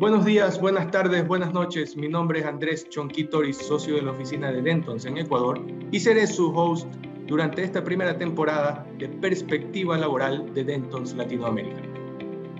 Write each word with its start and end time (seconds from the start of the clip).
Buenos 0.00 0.24
días, 0.24 0.58
buenas 0.58 0.90
tardes, 0.90 1.28
buenas 1.28 1.52
noches. 1.52 1.94
Mi 1.94 2.08
nombre 2.08 2.40
es 2.40 2.46
Andrés 2.46 2.88
Chonquitoris, 2.88 3.58
socio 3.58 3.96
de 3.96 4.00
la 4.00 4.12
oficina 4.12 4.50
de 4.50 4.62
Dentons 4.62 5.04
en 5.04 5.18
Ecuador, 5.18 5.60
y 5.92 6.00
seré 6.00 6.26
su 6.26 6.56
host 6.56 6.88
durante 7.26 7.62
esta 7.62 7.84
primera 7.84 8.16
temporada 8.16 8.86
de 8.96 9.10
Perspectiva 9.10 9.98
Laboral 9.98 10.54
de 10.54 10.64
Dentons 10.64 11.12
Latinoamérica. 11.12 11.82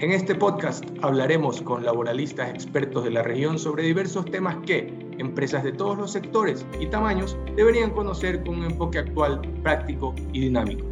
En 0.01 0.11
este 0.11 0.35
podcast 0.35 0.85
hablaremos 1.01 1.63
con 1.63 1.83
laboralistas 1.83 2.51
expertos 2.51 3.05
de 3.05 3.11
la 3.13 3.23
región 3.23 3.59
sobre 3.59 3.85
diversos 3.85 4.27
temas 4.27 4.59
que 4.67 4.93
empresas 5.17 5.65
de 5.65 5.73
todos 5.73 5.97
los 5.97 6.13
sectores 6.13 6.67
y 6.79 6.89
tamaños 6.89 7.39
deberían 7.57 7.93
conocer 7.93 8.45
con 8.45 8.57
un 8.57 8.65
enfoque 8.65 8.99
actual, 8.99 9.41
práctico 9.63 10.15
y 10.35 10.43
dinámico. 10.43 10.90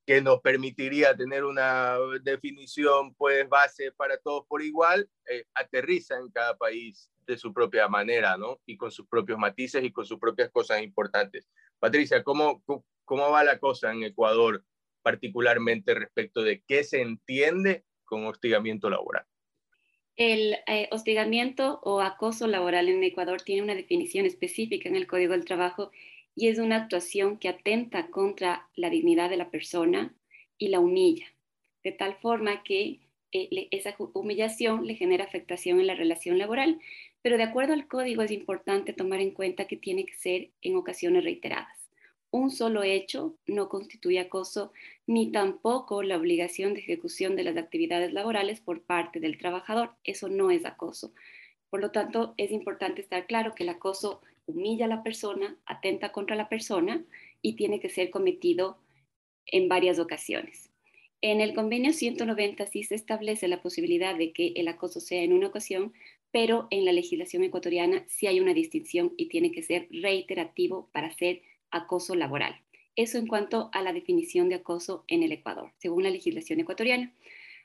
que 0.07 0.23
nos 0.23 0.41
permitiría 0.41 1.15
tener 1.15 1.45
una 1.45 1.99
definición 2.23 3.15
pues 3.17 3.47
base 3.47 3.93
para 3.93 4.17
todos 4.17 4.47
por 4.47 4.63
igual, 4.63 5.07
eh, 5.29 5.45
aterriza 5.55 6.19
en 6.19 6.31
cada 6.31 6.57
país 6.57 7.11
de 7.27 7.37
su 7.37 7.53
propia 7.53 7.89
manera, 7.89 8.39
¿no? 8.39 8.59
Y 8.65 8.79
con 8.79 8.91
sus 8.91 9.07
propios 9.07 9.39
matices 9.39 9.85
y 9.85 9.93
con 9.93 10.07
sus 10.07 10.19
propias 10.19 10.51
cosas 10.51 10.83
importantes. 10.83 11.47
Patricia, 11.79 12.23
¿cómo, 12.25 12.63
cómo 13.05 13.31
va 13.31 13.45
la 13.45 13.59
cosa 13.59 13.93
en 13.93 14.05
Ecuador 14.05 14.65
particularmente 15.05 15.95
respecto 15.95 16.43
de 16.43 16.63
qué 16.67 16.83
se 16.83 17.03
entiende 17.03 17.85
con 18.05 18.25
hostigamiento 18.27 18.89
laboral. 18.89 19.27
El 20.17 20.57
eh, 20.67 20.89
hostigamiento 20.93 21.81
o 21.83 22.01
acoso 22.01 22.47
laboral 22.47 22.89
en 22.89 23.05
Ecuador 23.05 23.43
tiene 23.43 23.63
una 23.63 23.75
definición 23.75 24.25
específica 24.25 24.89
en 24.89 24.97
el 24.97 25.07
Código 25.07 25.33
del 25.33 25.45
Trabajo 25.45 25.91
y 26.35 26.49
es 26.49 26.59
una 26.59 26.77
actuación 26.77 27.39
que 27.39 27.49
atenta 27.49 28.11
contra 28.11 28.69
la 28.77 28.91
dignidad 28.91 29.29
de 29.29 29.37
la 29.37 29.51
persona 29.51 30.15
y 30.57 30.69
la 30.69 30.81
humilla, 30.81 31.27
de 31.83 31.93
tal 31.93 32.15
forma 32.15 32.63
que 32.63 33.01
eh, 33.33 33.69
esa 33.73 33.95
humillación 34.15 34.87
le 34.87 34.95
genera 34.95 35.25
afectación 35.25 35.81
en 35.81 35.89
la 35.89 35.97
relación 35.97 36.39
laboral, 36.39 36.81
pero 37.21 37.37
de 37.37 37.43
acuerdo 37.43 37.75
al 37.75 37.89
código 37.89 38.23
es 38.23 38.31
importante 38.31 38.93
tomar 38.95 39.21
en 39.21 39.33
cuenta 39.33 39.67
que 39.67 39.77
tiene 39.77 40.07
que 40.07 40.15
ser 40.15 40.51
en 40.63 40.77
ocasiones 40.77 41.25
reiteradas 41.25 41.84
un 42.35 42.51
solo 42.51 42.83
hecho 42.83 43.37
no 43.47 43.69
constituye 43.69 44.19
acoso 44.19 44.73
ni 45.07 45.31
tampoco 45.31 46.03
la 46.03 46.17
obligación 46.17 46.75
de 46.75 46.81
ejecución 46.81 47.37
de 47.37 47.45
las 47.45 47.57
actividades 47.57 48.13
laborales 48.13 48.61
por 48.61 48.83
parte 48.83 49.21
del 49.21 49.39
trabajador. 49.39 49.93
Eso 50.03 50.29
no 50.29 50.51
es 50.51 50.65
acoso. 50.65 51.13
Por 51.71 51.81
lo 51.81 51.93
tanto, 51.93 52.35
es 52.37 52.51
importante 52.51 53.01
estar 53.01 53.29
claro 53.29 53.55
que 53.55 53.63
el 53.63 53.69
acoso 53.69 54.21
humilla 54.47 54.87
a 54.87 54.89
la 54.89 55.05
persona, 55.05 55.57
atenta 55.65 56.11
contra 56.11 56.35
la 56.35 56.49
persona 56.49 57.05
y 57.41 57.53
tiene 57.55 57.79
que 57.79 57.89
ser 57.89 58.11
cometido 58.11 58.79
en 59.47 59.69
varias 59.69 60.01
ocasiones. 60.01 60.73
En 61.21 61.41
el 61.41 61.55
convenio 61.55 61.93
190 61.93 62.67
sí 62.67 62.83
se 62.83 62.97
establece 62.97 63.47
la 63.47 63.63
posibilidad 63.63 64.17
de 64.17 64.33
que 64.33 64.55
el 64.57 64.67
acoso 64.67 64.99
sea 64.99 65.23
en 65.23 65.35
una 65.35 65.47
ocasión, 65.47 65.93
pero 66.33 66.67
en 66.71 66.85
la 66.85 66.91
legislación 66.91 67.45
ecuatoriana 67.45 68.05
sí 68.09 68.27
hay 68.27 68.41
una 68.41 68.55
distinción 68.55 69.13
y 69.17 69.27
tiene 69.27 69.53
que 69.53 69.63
ser 69.63 69.87
reiterativo 69.93 70.89
para 70.91 71.13
ser 71.13 71.43
acoso 71.75 72.15
laboral. 72.15 72.61
Eso 72.97 73.19
en 73.19 73.27
cuanto 73.27 73.71
a 73.73 73.83
la 73.83 73.93
definición 73.93 74.49
de 74.49 74.55
acoso 74.57 75.05
en 75.09 75.23
el 75.23 75.33
Ecuador, 75.33 75.73
según 75.79 76.05
la 76.05 76.11
legislación 76.11 76.61
ecuatoriana. 76.61 77.13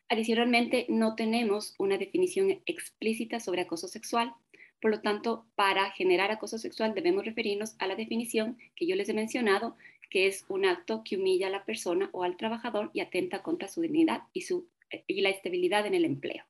Adicionalmente, 0.10 0.88
no 0.90 1.16
tenemos 1.16 1.76
una 1.78 2.00
definición 2.00 2.60
explícita 2.66 3.40
sobre 3.40 3.62
acoso 3.62 3.88
sexual. 3.88 4.34
Por 4.82 4.90
lo 4.90 5.02
tanto, 5.02 5.46
para 5.56 5.92
generar 5.92 6.32
acoso 6.32 6.58
sexual 6.58 6.96
debemos 6.96 7.26
referirnos 7.26 7.76
a 7.78 7.86
la 7.86 7.96
definición 7.96 8.58
que 8.76 8.88
yo 8.88 8.96
les 8.96 9.08
he 9.10 9.14
mencionado, 9.14 9.76
que 10.10 10.26
es 10.26 10.46
un 10.50 10.66
acto 10.66 11.04
que 11.06 11.18
humilla 11.18 11.48
a 11.48 11.52
la 11.52 11.66
persona 11.66 12.10
o 12.12 12.24
al 12.24 12.38
trabajador 12.38 12.90
y 12.94 13.02
atenta 13.02 13.44
contra 13.44 13.68
su 13.68 13.82
dignidad 13.82 14.24
y, 14.34 14.42
su, 14.42 14.68
y 15.06 15.22
la 15.22 15.30
estabilidad 15.30 15.86
en 15.86 15.94
el 15.94 16.06
empleo 16.06 16.44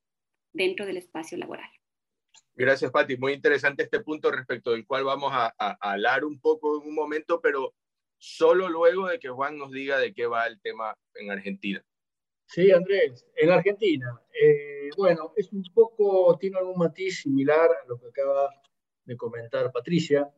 dentro 0.54 0.86
del 0.86 0.96
espacio 0.96 1.36
laboral. 1.36 1.68
Gracias, 2.60 2.90
Pati. 2.90 3.16
Muy 3.16 3.32
interesante 3.32 3.84
este 3.84 4.00
punto 4.00 4.30
respecto 4.30 4.72
del 4.72 4.86
cual 4.86 5.02
vamos 5.04 5.32
a, 5.32 5.48
hablar 5.80 6.26
un 6.26 6.38
poco 6.38 6.78
en 6.78 6.88
un 6.88 6.94
momento, 6.94 7.40
pero 7.40 7.72
solo 8.18 8.68
luego 8.68 9.06
de 9.06 9.18
que 9.18 9.30
Juan 9.30 9.56
nos 9.56 9.70
diga 9.70 9.98
de 9.98 10.12
qué 10.12 10.26
va 10.26 10.46
el 10.46 10.60
tema 10.60 10.94
en 11.14 11.30
Argentina. 11.30 11.82
Sí, 12.44 12.70
Andrés, 12.70 13.26
en 13.36 13.50
Argentina. 13.50 14.20
Eh, 14.38 14.90
bueno, 14.94 15.32
es 15.36 15.50
un 15.54 15.62
poco, 15.72 16.36
tiene 16.38 16.58
algún 16.58 16.76
matiz 16.76 17.22
similar 17.22 17.70
a 17.82 17.88
lo 17.88 17.98
que 17.98 18.08
acaba 18.08 18.50
de 19.06 19.16
comentar 19.16 19.72
Patricia. 19.72 20.30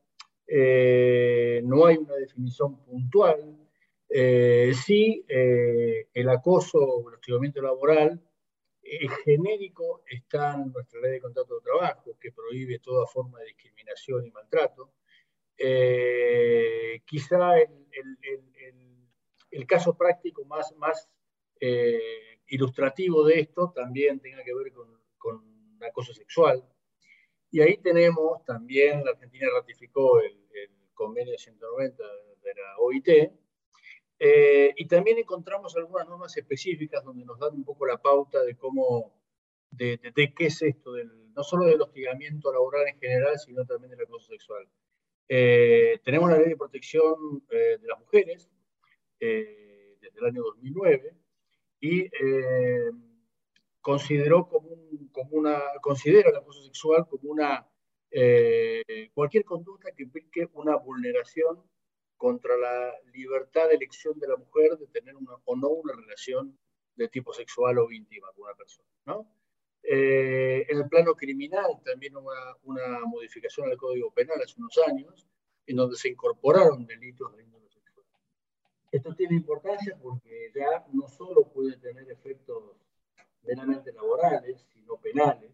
Eh, 0.46 1.60
no 1.64 1.86
hay 1.86 1.96
una 1.96 2.14
definición 2.14 2.84
puntual. 2.84 3.68
Eh, 4.08 4.72
sí, 4.76 5.24
el 5.26 6.28
acoso 6.28 6.78
o 6.78 7.08
el 7.08 7.16
hostigamiento 7.16 7.60
laboral 7.60 8.22
el 9.00 9.10
genérico 9.24 10.02
está 10.06 10.56
nuestra 10.56 11.00
ley 11.00 11.12
de 11.12 11.20
contrato 11.20 11.54
de 11.56 11.62
trabajo, 11.62 12.18
que 12.20 12.32
prohíbe 12.32 12.78
toda 12.78 13.06
forma 13.06 13.38
de 13.40 13.46
discriminación 13.46 14.26
y 14.26 14.30
maltrato. 14.30 14.92
Eh, 15.56 17.00
quizá 17.06 17.58
el, 17.58 17.70
caso 19.66 19.96
práctico 19.96 20.44
más, 20.44 21.08
eh, 21.60 22.38
ilustrativo 22.48 23.24
de 23.24 23.40
esto 23.40 23.72
también 23.74 24.20
tenga 24.20 24.42
que 24.44 24.54
ver 24.54 24.72
con, 24.72 25.00
con 25.16 25.78
acoso 25.82 26.12
sexual. 26.12 26.62
Y 27.50 27.60
ahí 27.60 27.78
tenemos 27.78 28.44
también, 28.44 29.04
la 29.04 29.12
Argentina 29.12 29.46
ratificó 29.54 30.20
el 30.20 30.38
convenio 30.92 31.38
190 31.38 32.04
de 32.42 32.54
la 32.54 32.78
OIT, 32.78 33.08
eh, 34.24 34.72
y 34.76 34.86
también 34.86 35.18
encontramos 35.18 35.74
algunas 35.74 36.06
normas 36.06 36.36
específicas 36.36 37.02
donde 37.02 37.24
nos 37.24 37.40
dan 37.40 37.54
un 37.54 37.64
poco 37.64 37.86
la 37.86 38.00
pauta 38.00 38.40
de 38.44 38.54
cómo, 38.54 39.12
de, 39.72 39.98
qué 40.14 40.46
es 40.46 40.62
esto, 40.62 40.92
no 41.34 41.42
solo 41.42 41.66
del 41.66 41.82
hostigamiento 41.82 42.52
laboral 42.52 42.86
en 42.86 43.00
general, 43.00 43.36
sino 43.40 43.64
también 43.66 43.90
del 43.90 44.02
acoso 44.02 44.28
sexual. 44.28 44.68
Eh, 45.28 45.98
tenemos 46.04 46.30
la 46.30 46.38
ley 46.38 46.50
de 46.50 46.56
protección 46.56 47.42
eh, 47.50 47.78
de 47.80 47.88
las 47.88 47.98
mujeres 47.98 48.48
desde 49.18 50.18
el 50.20 50.24
año 50.24 50.42
2009 50.42 51.16
y 51.80 52.08
consideró 53.80 54.48
como, 54.48 54.68
como 55.10 55.30
una, 55.32 55.60
considera 55.80 56.30
el 56.30 56.36
acoso 56.36 56.62
sexual 56.62 57.08
como 57.08 57.32
una, 57.32 57.68
cualquier 59.14 59.44
conducta 59.44 59.90
que 59.90 60.04
implique 60.04 60.48
una 60.52 60.76
vulneración 60.76 61.71
contra 62.22 62.56
la 62.56 62.94
libertad 63.12 63.68
de 63.68 63.74
elección 63.74 64.16
de 64.20 64.28
la 64.28 64.36
mujer 64.36 64.78
de 64.78 64.86
tener 64.86 65.16
una, 65.16 65.32
o 65.44 65.56
no 65.56 65.70
una 65.70 65.92
relación 65.92 66.56
de 66.94 67.08
tipo 67.08 67.32
sexual 67.32 67.78
o 67.78 67.90
íntima 67.90 68.28
con 68.32 68.44
una 68.44 68.54
persona. 68.54 68.88
¿no? 69.06 69.26
Eh, 69.82 70.64
en 70.68 70.78
el 70.78 70.88
plano 70.88 71.16
criminal 71.16 71.80
también 71.84 72.16
hubo 72.16 72.30
una, 72.62 73.00
modificación 73.06 73.68
al 73.68 73.76
Código 73.76 74.12
Penal 74.12 74.40
hace 74.40 74.54
unos 74.60 74.78
años, 74.86 75.26
en 75.66 75.74
donde 75.74 75.96
se 75.96 76.10
incorporaron 76.10 76.86
delitos 76.86 77.36
de 77.36 77.42
índole 77.42 77.68
sexual. 77.68 78.06
Esto 78.92 79.16
tiene 79.16 79.34
importancia 79.34 79.98
porque 80.00 80.52
ya 80.54 80.86
no 80.92 81.08
solo 81.08 81.48
puede 81.52 81.76
tener 81.78 82.08
efectos 82.08 82.76
meramente 83.42 83.92
laborales, 83.92 84.64
sino 84.72 84.96
penales, 84.98 85.50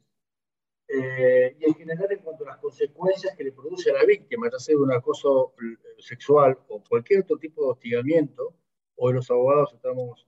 eh, 0.87 1.57
y 1.59 1.65
en 1.65 1.75
general 1.75 2.13
en 2.13 2.19
cuanto 2.19 2.45
a 2.45 2.49
las 2.49 2.59
consecuencias 2.59 3.35
que 3.35 3.45
le 3.45 3.53
produce 3.53 3.91
a 3.91 3.95
la 3.95 4.05
víctima, 4.05 4.51
ya 4.53 4.59
sea 4.59 4.77
un 4.77 4.93
acoso 4.93 5.55
sexual 5.99 6.59
o 6.69 6.83
cualquier 6.83 7.21
otro 7.21 7.39
tipo 7.39 7.63
de 7.63 7.71
hostigamiento, 7.73 8.55
hoy 8.97 9.15
los 9.15 9.31
abogados 9.31 9.73
estamos 9.75 10.27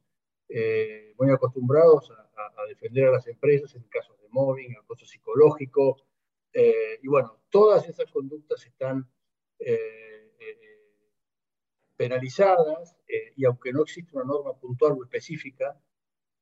eh, 0.49 1.15
muy 1.19 1.31
acostumbrados 1.31 2.11
a, 2.11 2.17
defender 2.69 3.09
a 3.09 3.13
las 3.13 3.27
empresas 3.27 3.75
en 3.75 3.83
casos 3.85 4.21
de 4.21 4.29
mobbing, 4.29 4.77
acoso 4.77 5.05
psicológico, 5.05 5.97
eh, 6.53 6.99
y 7.03 7.09
bueno, 7.09 7.39
todas 7.49 7.89
esas 7.89 8.11
conductas 8.11 8.65
están 8.67 9.09
penalizadas 11.97 12.97
y 13.37 13.45
aunque 13.45 13.73
no 13.73 13.83
existe 13.83 14.17
una 14.17 14.25
norma 14.25 14.55
puntual 14.55 14.93
o 14.93 15.05
específica, 15.05 15.79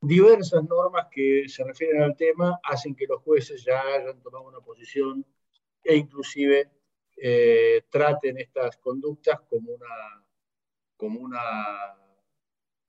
diversas 0.00 0.62
normas 0.64 1.08
que 1.10 1.48
se 1.48 1.64
refieren 1.64 2.02
al 2.02 2.16
tema 2.16 2.60
hacen 2.62 2.94
que 2.94 3.06
los 3.06 3.22
jueces 3.22 3.64
ya 3.64 3.80
hayan 3.80 4.20
tomado 4.22 4.46
una 4.46 4.60
posición 4.60 5.24
e 5.82 5.96
inclusive 5.96 6.70
eh, 7.20 7.82
traten 7.90 8.38
estas 8.38 8.76
conductas 8.76 9.40
como 9.48 9.72
una, 9.72 10.24
como 10.96 11.20
una 11.20 11.42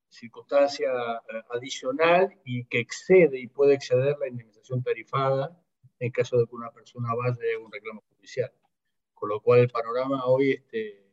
circunstancia 0.08 0.92
eh, 0.92 1.42
adicional 1.50 2.40
y 2.44 2.66
que 2.66 2.80
excede 2.80 3.40
y 3.40 3.48
puede 3.48 3.76
exceder 3.76 4.18
la 4.20 4.28
indemnización 4.28 4.84
tarifada 4.84 5.60
en 6.00 6.12
caso 6.12 6.38
de 6.38 6.46
que 6.46 6.56
una 6.56 6.72
persona 6.72 7.14
vaya 7.16 7.38
a 7.56 7.60
un 7.60 7.72
reclamo 7.72 8.04
judicial. 8.10 8.52
Con 9.14 9.30
lo 9.30 9.42
cual 9.42 9.62
el 9.62 9.70
panorama 9.70 10.26
hoy 10.26 10.52
este, 10.52 11.06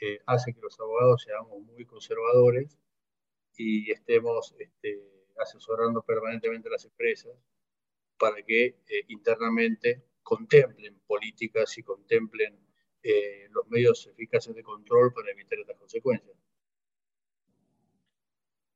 eh, 0.00 0.20
hace 0.26 0.52
que 0.52 0.60
los 0.60 0.78
abogados 0.80 1.22
seamos 1.22 1.62
muy 1.62 1.84
conservadores 1.86 2.76
y 3.56 3.90
estemos 3.90 4.54
este, 4.58 5.30
asesorando 5.38 6.02
permanentemente 6.02 6.68
a 6.68 6.72
las 6.72 6.84
empresas 6.84 7.36
para 8.18 8.42
que 8.42 8.76
internamente 9.08 10.04
contemplen 10.22 11.00
políticas 11.06 11.76
y 11.78 11.82
contemplen 11.82 12.58
eh, 13.02 13.48
los 13.50 13.68
medios 13.68 14.06
eficaces 14.06 14.54
de 14.54 14.62
control 14.62 15.12
para 15.12 15.30
evitar 15.30 15.58
estas 15.58 15.76
consecuencias. 15.78 16.36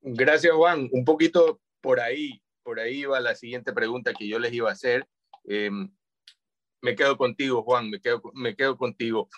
Gracias, 0.00 0.52
Juan. 0.52 0.88
Un 0.92 1.04
poquito 1.04 1.60
por 1.80 2.00
ahí, 2.00 2.42
por 2.62 2.80
ahí 2.80 3.04
va 3.04 3.20
la 3.20 3.34
siguiente 3.34 3.72
pregunta 3.72 4.14
que 4.14 4.28
yo 4.28 4.38
les 4.38 4.52
iba 4.52 4.68
a 4.68 4.72
hacer. 4.72 5.06
Em, 5.44 5.90
me 6.80 6.94
quedo 6.94 7.16
contigo, 7.16 7.62
Juan, 7.62 7.90
me 7.90 8.00
quedo, 8.00 8.22
me 8.34 8.54
quedo 8.54 8.76
contigo. 8.76 9.28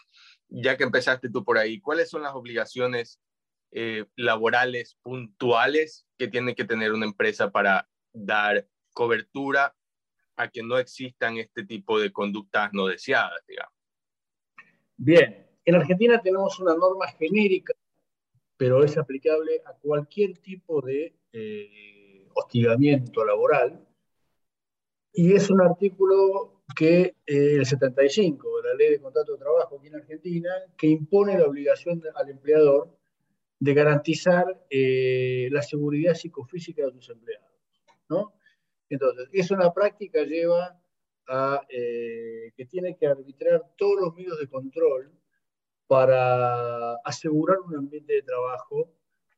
Ya 0.49 0.77
que 0.77 0.85
empezaste 0.85 1.31
tú 1.31 1.45
por 1.45 1.59
ahí, 1.59 1.81
¿cuáles 1.81 2.11
son 2.11 2.23
las 2.23 2.35
obligaciones 2.35 3.21
eh, 3.71 4.07
laborales 4.17 4.99
puntuales 5.03 6.07
que 6.17 6.29
tiene 6.29 6.55
que 6.55 6.65
tener 6.65 6.93
una 6.93 7.05
empresa 7.05 7.51
para 7.51 7.89
dar 8.15 8.67
cobertura 8.95 9.77
a 10.39 10.49
que 10.49 10.63
no 10.63 10.79
existan 10.79 11.37
este 11.37 11.65
tipo 11.65 11.99
de 11.99 12.13
conductas 12.13 12.71
no 12.73 12.87
deseadas, 12.87 13.45
digamos. 13.47 13.75
Bien, 14.97 15.47
en 15.65 15.75
Argentina 15.75 16.21
tenemos 16.23 16.59
una 16.61 16.75
norma 16.75 17.09
genérica, 17.09 17.75
pero 18.57 18.83
es 18.85 18.97
aplicable 18.97 19.63
a 19.67 19.73
cualquier 19.73 20.39
tipo 20.39 20.81
de 20.81 21.15
eh, 21.33 22.29
hostigamiento 22.35 23.25
laboral, 23.25 23.85
y 25.13 25.33
es 25.33 25.51
un 25.51 25.61
artículo 25.61 26.63
que 26.77 27.17
eh, 27.27 27.57
el 27.57 27.67
75 27.67 28.63
de 28.63 28.69
la 28.69 28.75
Ley 28.75 28.91
de 28.91 29.01
Contrato 29.01 29.33
de 29.33 29.39
Trabajo 29.39 29.79
aquí 29.79 29.89
en 29.89 29.97
Argentina, 29.97 30.51
que 30.77 30.87
impone 30.87 31.37
la 31.37 31.47
obligación 31.47 32.01
al 32.15 32.31
empleador 32.31 32.97
de 33.59 33.75
garantizar 33.75 34.65
eh, 34.71 35.49
la 35.51 35.63
seguridad 35.63 36.15
psicofísica 36.15 36.87
de 36.87 36.93
sus 36.93 37.11
empleados. 37.11 37.51
¿no? 38.09 38.38
Entonces, 38.89 39.29
es 39.33 39.51
una 39.51 39.73
práctica 39.73 40.23
lleva 40.23 40.81
a 41.29 41.67
eh, 41.69 42.53
que 42.57 42.65
tiene 42.67 42.97
que 42.97 43.07
arbitrar 43.07 43.63
todos 43.77 44.01
los 44.01 44.15
medios 44.15 44.39
de 44.39 44.49
control 44.49 45.13
para 45.87 46.95
asegurar 47.05 47.61
un 47.61 47.77
ambiente 47.77 48.15
de 48.15 48.23
trabajo 48.23 48.91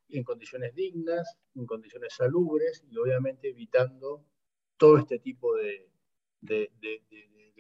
en 0.08 0.24
condiciones 0.24 0.74
dignas, 0.74 1.38
en 1.54 1.66
condiciones 1.66 2.14
salubres 2.14 2.84
y 2.88 2.96
obviamente 2.96 3.50
evitando 3.50 4.24
todo 4.76 4.98
este 4.98 5.18
tipo 5.18 5.54
de, 5.56 5.88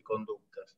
conductas. 0.02 0.76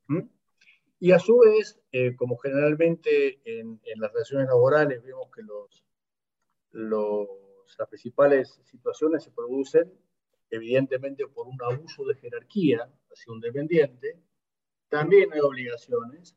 Y 0.98 1.12
a 1.12 1.18
su 1.18 1.38
vez, 1.38 1.80
eh, 1.90 2.14
como 2.16 2.36
generalmente 2.36 3.40
en, 3.44 3.80
las 3.96 4.12
relaciones 4.12 4.46
laborales 4.48 5.02
vemos 5.02 5.30
que 5.34 5.42
las 7.78 7.88
principales 7.88 8.60
situaciones 8.64 9.24
se 9.24 9.30
producen 9.30 9.90
evidentemente 10.52 11.26
por 11.26 11.48
un 11.48 11.58
abuso 11.60 12.04
de 12.04 12.14
jerarquía 12.14 12.88
hacia 13.10 13.32
un 13.32 13.40
dependiente, 13.40 14.16
también 14.88 15.32
hay 15.32 15.40
obligaciones 15.40 16.36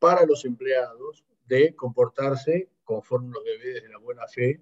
para 0.00 0.26
los 0.26 0.44
empleados 0.44 1.24
de 1.46 1.76
comportarse 1.76 2.70
conforme 2.82 3.30
los 3.32 3.44
deberes 3.44 3.82
de 3.84 3.88
la 3.88 3.98
buena 3.98 4.26
fe 4.26 4.60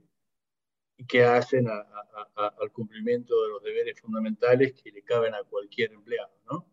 y 0.98 1.06
que 1.06 1.24
hacen 1.24 1.66
al 1.68 2.72
cumplimiento 2.72 3.42
de 3.42 3.48
los 3.48 3.62
deberes 3.62 3.98
fundamentales 3.98 4.74
que 4.74 4.92
le 4.92 5.02
caben 5.02 5.34
a 5.34 5.42
cualquier 5.44 5.92
empleado. 5.92 6.34
¿no? 6.50 6.66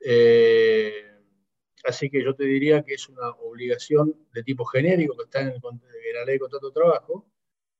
Eh, 0.00 1.16
Así 1.86 2.10
que 2.10 2.22
yo 2.22 2.34
te 2.34 2.44
diría 2.44 2.82
que 2.82 2.94
es 2.94 3.08
una 3.08 3.30
obligación 3.30 4.14
de 4.32 4.42
tipo 4.42 4.64
genérico 4.64 5.16
que 5.16 5.24
está 5.24 5.40
en, 5.40 5.54
la 5.60 6.24
ley 6.24 6.34
de 6.34 6.38
contrato 6.40 6.66
de 6.66 6.72
trabajo 6.72 7.30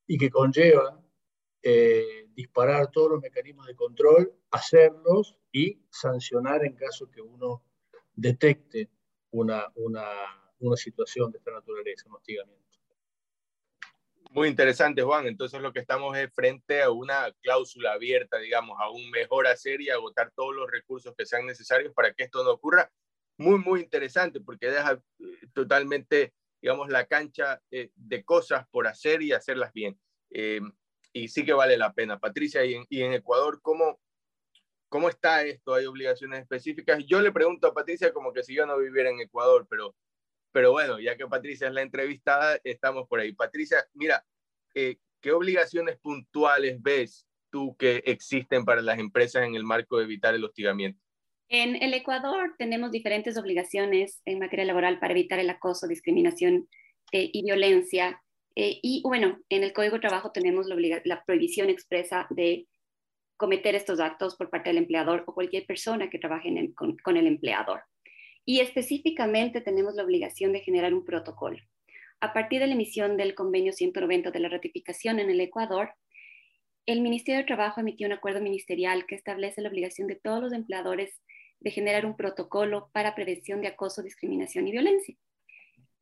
y 0.06 0.16
que 0.16 0.30
conlleva 0.30 1.02
eh, 1.68 2.28
disparar 2.32 2.92
todos 2.92 3.10
los 3.10 3.20
mecanismos 3.20 3.66
de 3.66 3.74
control, 3.74 4.32
hacerlos 4.52 5.36
y 5.50 5.80
sancionar 5.90 6.64
en 6.64 6.76
caso 6.76 7.10
que 7.10 7.20
uno 7.20 7.64
detecte 8.14 8.88
una, 9.32 9.66
una, 9.74 10.06
una 10.60 10.76
situación 10.76 11.32
de 11.32 11.38
esta 11.38 11.50
naturaleza, 11.50 12.04
un 12.06 12.14
hostigamiento. 12.14 12.64
Muy 14.30 14.46
interesante, 14.46 15.02
Juan. 15.02 15.26
Entonces 15.26 15.60
lo 15.60 15.72
que 15.72 15.80
estamos 15.80 16.16
es 16.16 16.32
frente 16.32 16.82
a 16.82 16.92
una 16.92 17.32
cláusula 17.42 17.94
abierta, 17.94 18.38
digamos, 18.38 18.78
a 18.80 18.88
un 18.88 19.10
mejor 19.10 19.48
hacer 19.48 19.80
y 19.80 19.90
agotar 19.90 20.30
todos 20.36 20.54
los 20.54 20.70
recursos 20.70 21.16
que 21.18 21.26
sean 21.26 21.46
necesarios 21.46 21.92
para 21.94 22.12
que 22.12 22.22
esto 22.22 22.44
no 22.44 22.52
ocurra 22.52 22.92
muy, 23.38 23.58
muy 23.58 23.80
interesante 23.80 24.40
porque 24.40 24.70
deja 24.70 25.02
eh, 25.18 25.48
totalmente, 25.52 26.32
digamos, 26.62 26.90
la 26.90 27.06
cancha 27.06 27.60
eh, 27.72 27.90
de 27.96 28.24
cosas 28.24 28.68
por 28.68 28.86
hacer 28.86 29.20
y 29.20 29.32
hacerlas 29.32 29.72
bien. 29.72 29.98
Y 31.16 31.28
sí 31.28 31.46
que 31.46 31.54
vale 31.54 31.78
la 31.78 31.94
pena. 31.94 32.18
Patricia, 32.18 32.62
y 32.64 33.02
en, 33.02 33.14
Ecuador, 33.14 33.60
¿cómo, 33.62 33.98
¿cómo 34.90 35.08
está 35.08 35.42
esto? 35.44 35.72
¿Hay 35.72 35.86
obligaciones 35.86 36.40
específicas? 36.40 37.02
Yo 37.06 37.22
le 37.22 37.32
pregunto 37.32 37.68
a 37.68 37.74
Patricia 37.74 38.12
como 38.12 38.34
que 38.34 38.42
si 38.42 38.54
yo 38.54 38.66
no 38.66 38.76
viviera 38.76 39.08
en 39.08 39.20
Ecuador, 39.20 39.66
pero, 39.70 39.96
pero 40.52 40.72
bueno, 40.72 41.00
ya 41.00 41.16
que 41.16 41.26
Patricia 41.26 41.68
es 41.68 41.72
la 41.72 41.80
entrevistada, 41.80 42.60
estamos 42.64 43.08
por 43.08 43.20
ahí. 43.20 43.32
Patricia, 43.32 43.82
mira, 43.94 44.26
¿qué 44.74 45.32
obligaciones 45.32 45.96
puntuales 45.96 46.82
ves 46.82 47.26
tú 47.50 47.74
que 47.78 48.02
existen 48.04 48.66
para 48.66 48.82
las 48.82 48.98
empresas 48.98 49.44
en 49.44 49.54
el 49.54 49.64
marco 49.64 49.96
de 49.96 50.04
evitar 50.04 50.34
el 50.34 50.44
hostigamiento? 50.44 51.00
En 51.48 51.82
el 51.82 51.94
Ecuador 51.94 52.56
tenemos 52.58 52.90
diferentes 52.90 53.38
obligaciones 53.38 54.20
en 54.26 54.38
materia 54.38 54.66
laboral 54.66 54.98
para 54.98 55.14
evitar 55.14 55.38
el 55.38 55.48
acoso, 55.48 55.86
discriminación 55.86 56.68
eh, 57.12 57.30
y 57.32 57.42
violencia. 57.42 58.20
Eh, 58.56 58.80
y 58.82 59.02
bueno, 59.04 59.38
en 59.50 59.62
el 59.62 59.74
Código 59.74 59.94
de 59.96 60.00
Trabajo 60.00 60.32
tenemos 60.32 60.66
la, 60.66 61.24
prohibición 61.24 61.68
expresa 61.68 62.26
de 62.30 62.66
cometer 63.36 63.74
estos 63.74 64.00
actos 64.00 64.34
por 64.34 64.48
parte 64.48 64.70
del 64.70 64.78
empleador 64.78 65.24
o 65.26 65.34
cualquier 65.34 65.66
persona 65.66 66.08
que 66.08 66.18
trabaje 66.18 66.50
con, 66.74 66.96
con 66.96 67.18
el 67.18 67.26
empleador. 67.26 67.82
Y 68.46 68.60
específicamente 68.60 69.60
tenemos 69.60 69.94
la 69.94 70.04
obligación 70.04 70.52
de 70.52 70.60
generar 70.60 70.94
un 70.94 71.04
protocolo. 71.04 71.58
A 72.20 72.32
partir 72.32 72.60
de 72.60 72.66
la 72.66 72.72
emisión 72.72 73.18
del 73.18 73.34
convenio 73.34 73.74
190 73.74 74.30
de 74.30 74.40
la 74.40 74.48
ratificación 74.48 75.20
en 75.20 75.28
el 75.28 75.40
Ecuador, 75.40 75.90
el 76.86 77.02
Ministerio 77.02 77.40
de 77.40 77.46
Trabajo 77.46 77.80
emitió 77.80 78.06
un 78.06 78.14
acuerdo 78.14 78.40
ministerial 78.40 79.04
que 79.06 79.16
establece 79.16 79.60
la 79.60 79.68
obligación 79.68 80.08
de 80.08 80.14
todos 80.14 80.40
los 80.40 80.52
empleadores 80.54 81.20
de 81.60 81.70
generar 81.72 82.06
un 82.06 82.16
protocolo 82.16 82.88
para 82.92 83.14
prevención 83.14 83.60
de 83.60 83.68
acoso, 83.68 84.02
discriminación 84.02 84.66
y 84.66 84.72
violencia. 84.72 85.14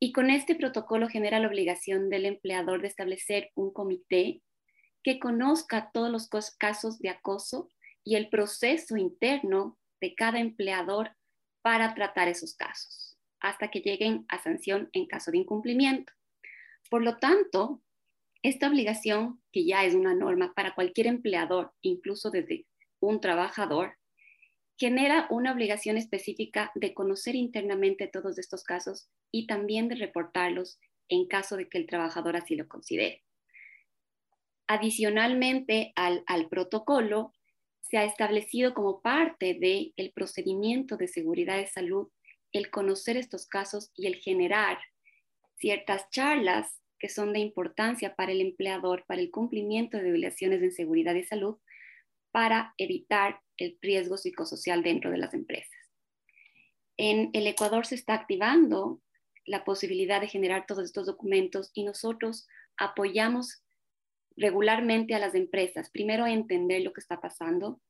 Y 0.04 0.12
con 0.12 0.28
este 0.28 0.54
protocolo 0.54 1.08
genera 1.08 1.38
la 1.38 1.48
obligación 1.48 2.10
del 2.10 2.26
empleador 2.26 2.82
de 2.82 2.88
establecer 2.88 3.50
un 3.54 3.72
comité 3.72 4.42
que 5.02 5.18
conozca 5.18 5.90
todos 5.94 6.10
los 6.10 6.28
casos 6.58 6.98
de 6.98 7.08
acoso 7.08 7.70
y 8.04 8.16
el 8.16 8.28
proceso 8.28 8.98
interno 8.98 9.78
de 10.02 10.14
cada 10.14 10.40
empleador 10.40 11.16
para 11.62 11.94
tratar 11.94 12.28
esos 12.28 12.54
casos, 12.54 13.16
hasta 13.40 13.70
que 13.70 13.80
lleguen 13.80 14.26
a 14.28 14.42
sanción 14.42 14.90
en 14.92 15.06
caso 15.06 15.30
de 15.30 15.38
incumplimiento. 15.38 16.12
Por 16.90 17.02
lo 17.02 17.16
tanto, 17.16 17.82
esta 18.42 18.68
obligación, 18.68 19.40
que 19.52 19.64
ya 19.64 19.86
es 19.86 19.94
una 19.94 20.14
norma 20.14 20.52
para 20.52 20.74
cualquier 20.74 21.06
empleador, 21.06 21.72
incluso 21.80 22.30
desde 22.30 22.66
un 23.00 23.22
trabajador, 23.22 23.96
genera 24.76 25.26
una 25.30 25.52
obligación 25.52 25.96
específica 25.96 26.72
de 26.74 26.94
conocer 26.94 27.34
internamente 27.36 28.08
todos 28.08 28.38
estos 28.38 28.64
casos 28.64 29.08
y 29.30 29.46
también 29.46 29.88
de 29.88 29.96
reportarlos 29.96 30.78
en 31.08 31.26
caso 31.26 31.56
de 31.56 31.68
que 31.68 31.78
el 31.78 31.86
trabajador 31.86 32.36
así 32.36 32.56
lo 32.56 32.66
considere. 32.66 33.22
Adicionalmente 34.66 35.92
al, 35.94 36.48
protocolo, 36.48 37.32
se 37.82 37.98
ha 37.98 38.04
establecido 38.04 38.74
como 38.74 39.02
parte 39.02 39.54
del 39.54 39.92
el 39.96 40.12
procedimiento 40.12 40.96
de 40.96 41.08
seguridad 41.08 41.58
de 41.58 41.66
salud 41.66 42.08
el 42.52 42.70
conocer 42.70 43.16
estos 43.16 43.46
casos 43.46 43.90
y 43.96 44.06
el 44.06 44.16
generar 44.16 44.78
ciertas 45.56 46.08
charlas 46.10 46.80
que 46.98 47.08
son 47.08 47.32
de 47.32 47.40
importancia 47.40 48.14
para 48.14 48.32
el 48.32 48.40
empleador, 48.40 49.04
para 49.06 49.20
el 49.20 49.30
cumplimiento 49.30 49.98
de 49.98 50.10
obligaciones 50.10 50.60
de 50.60 50.70
seguridad 50.70 51.14
y 51.14 51.24
salud, 51.24 51.58
para 52.34 52.74
evitar 52.78 53.40
el 53.58 53.78
riesgo 53.80 54.16
psicosocial 54.16 54.82
dentro 54.82 55.12
de 55.12 55.18
las 55.18 55.34
empresas. 55.34 55.70
En 56.96 57.30
el 57.32 57.46
Ecuador 57.46 57.86
se 57.86 57.94
está 57.94 58.14
activando 58.14 59.00
la 59.46 59.64
posibilidad 59.64 60.20
de 60.20 60.26
generar 60.26 60.66
todos 60.66 60.84
estos 60.84 61.06
documentos 61.06 61.70
y 61.74 61.84
nosotros 61.84 62.48
apoyamos 62.76 63.62
regularmente 64.36 65.14
a 65.14 65.20
las 65.20 65.36
empresas, 65.36 65.90
primero 65.90 66.24
a 66.24 66.32
entender 66.32 66.82
lo 66.82 66.92
que 66.92 67.02
está 67.02 67.20
pasando, 67.20 67.80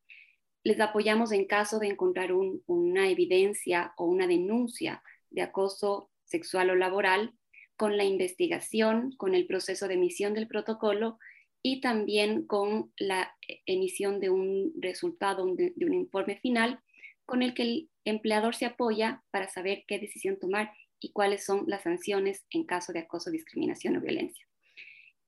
les 0.62 0.78
apoyamos 0.78 1.32
en 1.32 1.46
caso 1.46 1.78
de 1.78 1.86
encontrar 1.86 2.30
una 2.34 3.08
evidencia 3.08 3.94
o 3.96 4.04
una 4.04 4.26
denuncia 4.26 5.02
de 5.30 5.40
acoso 5.40 6.10
sexual 6.24 6.68
o 6.68 6.74
laboral, 6.74 7.32
con 7.78 7.96
la 7.96 8.04
investigación, 8.04 9.12
con 9.16 9.34
el 9.34 9.46
proceso 9.46 9.88
de 9.88 9.94
emisión 9.94 10.34
del 10.34 10.48
protocolo 10.48 11.18
y 11.66 11.80
también 11.80 12.46
con 12.46 12.92
la 12.98 13.34
emisión 13.64 14.20
de 14.20 14.28
un 14.28 14.74
resultado, 14.76 15.46
de, 15.46 15.72
un 15.80 15.94
informe 15.94 16.36
final, 16.36 16.78
con 17.24 17.42
el 17.42 17.54
que 17.54 17.62
el 17.62 17.90
empleador 18.04 18.54
se 18.54 18.66
apoya 18.66 19.24
para 19.30 19.48
saber 19.48 19.84
qué 19.88 19.98
decisión 19.98 20.38
tomar 20.38 20.72
y 21.00 21.12
cuáles 21.12 21.46
son 21.46 21.64
las 21.66 21.84
sanciones 21.84 22.44
en 22.50 22.64
caso 22.64 22.92
de 22.92 22.98
acoso, 22.98 23.30
discriminación 23.30 23.96
o 23.96 24.02
violencia. 24.02 24.46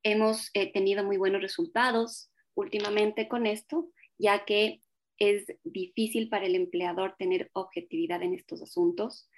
Hemos 0.02 0.50
eh, 0.52 0.70
tenido 0.70 1.04
muy 1.04 1.16
buenos 1.16 1.40
resultados 1.40 2.30
últimamente 2.54 3.28
con 3.28 3.46
esto, 3.46 3.88
ya 4.18 4.44
que 4.44 4.82
es 5.18 5.46
difícil 5.64 6.28
para 6.28 6.44
el 6.44 6.54
empleador 6.54 7.16
tener 7.18 7.48
objetividad 7.54 8.22
en 8.22 8.34
estos 8.34 8.60
asuntos. 8.60 9.30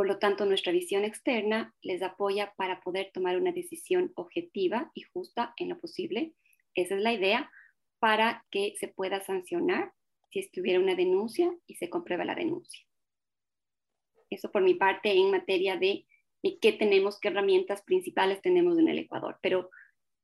Por 0.00 0.08
lo 0.08 0.18
tanto, 0.18 0.46
nuestra 0.46 0.72
visión 0.72 1.04
externa 1.04 1.74
les 1.82 2.00
apoya 2.00 2.54
para 2.56 2.80
poder 2.80 3.10
tomar 3.12 3.36
una 3.36 3.52
decisión 3.52 4.12
objetiva 4.14 4.90
y 4.94 5.02
justa 5.02 5.52
en 5.58 5.68
lo 5.68 5.78
posible. 5.78 6.32
Esa 6.74 6.94
es 6.94 7.02
la 7.02 7.12
idea 7.12 7.50
para 7.98 8.46
que 8.50 8.72
se 8.80 8.88
pueda 8.88 9.20
sancionar 9.20 9.92
si 10.30 10.38
es 10.38 10.50
que 10.50 10.62
hubiera 10.62 10.80
una 10.80 10.94
denuncia 10.94 11.54
y 11.66 11.74
se 11.74 11.90
comprueba 11.90 12.24
la 12.24 12.34
denuncia. 12.34 12.82
Eso 14.30 14.50
por 14.50 14.62
mi 14.62 14.72
parte 14.72 15.12
en 15.12 15.32
materia 15.32 15.76
de, 15.76 16.06
de 16.42 16.58
qué 16.62 16.72
tenemos, 16.72 17.20
qué 17.20 17.28
herramientas 17.28 17.82
principales 17.82 18.40
tenemos 18.40 18.78
en 18.78 18.88
el 18.88 19.00
Ecuador. 19.00 19.36
Pero 19.42 19.68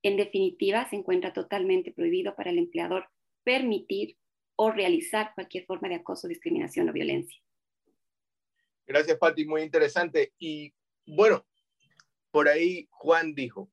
en 0.02 0.16
definitiva, 0.16 0.88
se 0.88 0.96
encuentra 0.96 1.34
totalmente 1.34 1.92
prohibido 1.92 2.34
para 2.34 2.48
el 2.48 2.56
empleador 2.56 3.10
permitir 3.44 4.16
o 4.56 4.70
realizar 4.70 5.32
cualquier 5.34 5.66
forma 5.66 5.90
de 5.90 5.96
acoso, 5.96 6.28
discriminación 6.28 6.88
o 6.88 6.94
violencia. 6.94 7.42
Gracias, 8.86 9.18
Patti, 9.18 9.44
muy 9.44 9.62
interesante. 9.62 10.32
Y 10.38 10.72
bueno, 11.06 11.46
por 12.30 12.48
ahí 12.48 12.88
Juan 12.90 13.34
dijo, 13.34 13.70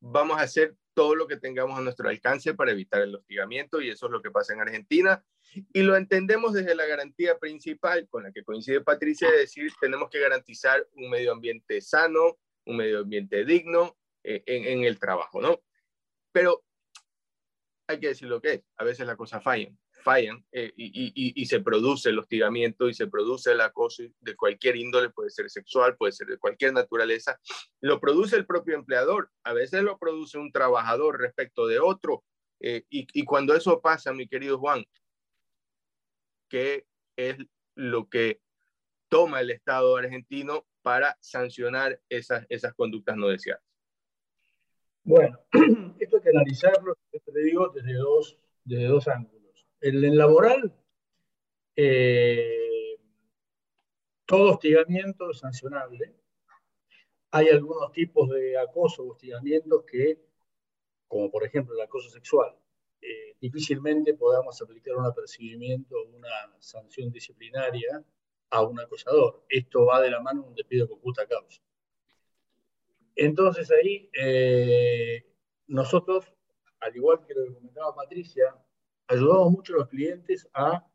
vamos 0.00 0.38
a 0.38 0.42
hacer 0.42 0.76
todo 0.94 1.14
lo 1.14 1.26
que 1.26 1.36
tengamos 1.36 1.78
a 1.78 1.82
nuestro 1.82 2.08
alcance 2.08 2.54
para 2.54 2.72
evitar 2.72 3.00
el 3.00 3.14
hostigamiento 3.14 3.80
y 3.80 3.90
eso 3.90 4.06
es 4.06 4.12
lo 4.12 4.20
que 4.20 4.30
pasa 4.30 4.52
en 4.52 4.60
Argentina. 4.60 5.24
Y 5.72 5.82
lo 5.82 5.96
entendemos 5.96 6.52
desde 6.52 6.74
la 6.74 6.86
garantía 6.86 7.38
principal 7.38 8.06
con 8.08 8.24
la 8.24 8.32
que 8.32 8.44
coincide 8.44 8.82
Patricia, 8.82 9.30
de 9.30 9.38
decir, 9.38 9.72
tenemos 9.80 10.10
que 10.10 10.20
garantizar 10.20 10.86
un 10.92 11.10
medio 11.10 11.32
ambiente 11.32 11.80
sano, 11.80 12.38
un 12.66 12.76
medio 12.76 13.00
ambiente 13.00 13.44
digno 13.44 13.96
eh, 14.22 14.42
en, 14.46 14.64
en, 14.64 14.84
el 14.84 14.98
trabajo, 14.98 15.40
¿no? 15.40 15.62
Pero 16.32 16.62
hay 17.86 17.98
que 17.98 18.08
decir 18.08 18.28
lo 18.28 18.40
que 18.40 18.52
es, 18.52 18.62
a 18.76 18.84
veces 18.84 19.06
las 19.06 19.16
cosas 19.16 19.42
fallan, 19.42 19.76
fallan 20.00 20.44
eh, 20.52 20.72
y, 20.76 21.46
se 21.46 21.60
produce 21.60 22.10
el 22.10 22.18
hostigamiento 22.18 22.88
y 22.88 22.94
se 22.94 23.06
produce 23.06 23.52
el 23.52 23.60
acoso 23.60 24.02
de 24.20 24.36
cualquier 24.36 24.76
índole, 24.76 25.10
puede 25.10 25.30
ser 25.30 25.50
sexual, 25.50 25.96
puede 25.96 26.12
ser 26.12 26.28
de 26.28 26.38
cualquier 26.38 26.72
naturaleza, 26.72 27.38
lo 27.80 28.00
produce 28.00 28.36
el 28.36 28.46
propio 28.46 28.74
empleador, 28.74 29.30
a 29.44 29.52
veces 29.52 29.82
lo 29.82 29.98
produce 29.98 30.38
un 30.38 30.52
trabajador 30.52 31.20
respecto 31.20 31.66
de 31.66 31.78
otro. 31.78 32.24
Eh, 32.60 32.84
y, 32.90 33.24
cuando 33.24 33.54
eso 33.54 33.80
pasa, 33.80 34.12
mi 34.12 34.28
querido 34.28 34.58
Juan, 34.58 34.84
¿qué 36.48 36.84
es 37.16 37.36
lo 37.74 38.08
que 38.08 38.40
toma 39.08 39.40
el 39.40 39.50
Estado 39.50 39.96
argentino 39.96 40.66
para 40.82 41.16
sancionar 41.20 42.00
esas, 42.08 42.46
esas 42.48 42.74
conductas 42.74 43.16
no 43.16 43.28
deseadas? 43.28 43.62
Bueno, 45.02 45.40
esto 45.98 46.16
hay 46.16 46.22
que 46.22 46.28
analizarlo, 46.28 46.96
te 47.10 47.42
digo, 47.42 47.70
desde 47.74 47.94
dos, 47.94 48.38
desde 48.64 48.86
dos 48.86 49.08
ángulos. 49.08 49.39
El 49.80 50.16
laboral, 50.16 50.74
eh, 51.74 52.98
todo 54.26 54.52
hostigamiento 54.52 55.30
es 55.30 55.38
sancionable. 55.38 56.14
Hay 57.30 57.48
algunos 57.48 57.90
tipos 57.92 58.28
de 58.28 58.58
acoso 58.58 59.04
o 59.04 59.12
hostigamientos 59.12 59.84
que, 59.84 60.20
como 61.08 61.30
por 61.30 61.44
ejemplo 61.44 61.74
el 61.74 61.80
acoso 61.80 62.10
sexual, 62.10 62.54
eh, 63.00 63.36
difícilmente 63.40 64.14
podamos 64.14 64.60
aplicar 64.60 64.96
un 64.96 65.06
apercibimiento 65.06 65.96
o 65.96 66.16
una 66.16 66.54
sanción 66.58 67.10
disciplinaria 67.10 68.04
a 68.50 68.62
un 68.62 68.78
acosador. 68.80 69.44
Esto 69.48 69.86
va 69.86 70.02
de 70.02 70.10
la 70.10 70.20
mano 70.20 70.44
un 70.44 70.54
despido 70.54 70.88
con 70.88 70.98
justa 70.98 71.26
causa. 71.26 71.62
Entonces 73.16 73.70
ahí 73.70 74.10
eh, 74.12 75.24
nosotros, 75.68 76.26
al 76.80 76.94
igual 76.94 77.24
que 77.26 77.34
lo 77.34 77.44
que 77.44 77.54
comentaba 77.54 77.94
Patricia, 77.94 78.54
ayudamos 79.10 79.50
mucho 79.50 79.74
a 79.74 79.78
los 79.78 79.88
clientes 79.88 80.48
a, 80.54 80.86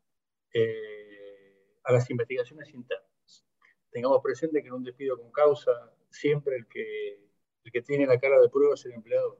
eh, 0.52 1.78
a 1.84 1.92
las 1.92 2.08
investigaciones 2.10 2.72
internas. 2.72 3.44
Tengamos 3.90 4.20
presente 4.22 4.62
que 4.62 4.68
en 4.68 4.74
un 4.74 4.84
despido 4.84 5.18
con 5.18 5.30
causa, 5.30 5.70
siempre 6.10 6.56
el 6.56 6.66
que, 6.66 7.20
el 7.64 7.72
que 7.72 7.82
tiene 7.82 8.06
la 8.06 8.18
cara 8.18 8.40
de 8.40 8.48
prueba 8.48 8.74
es 8.74 8.84
el 8.86 8.92
empleador. 8.92 9.38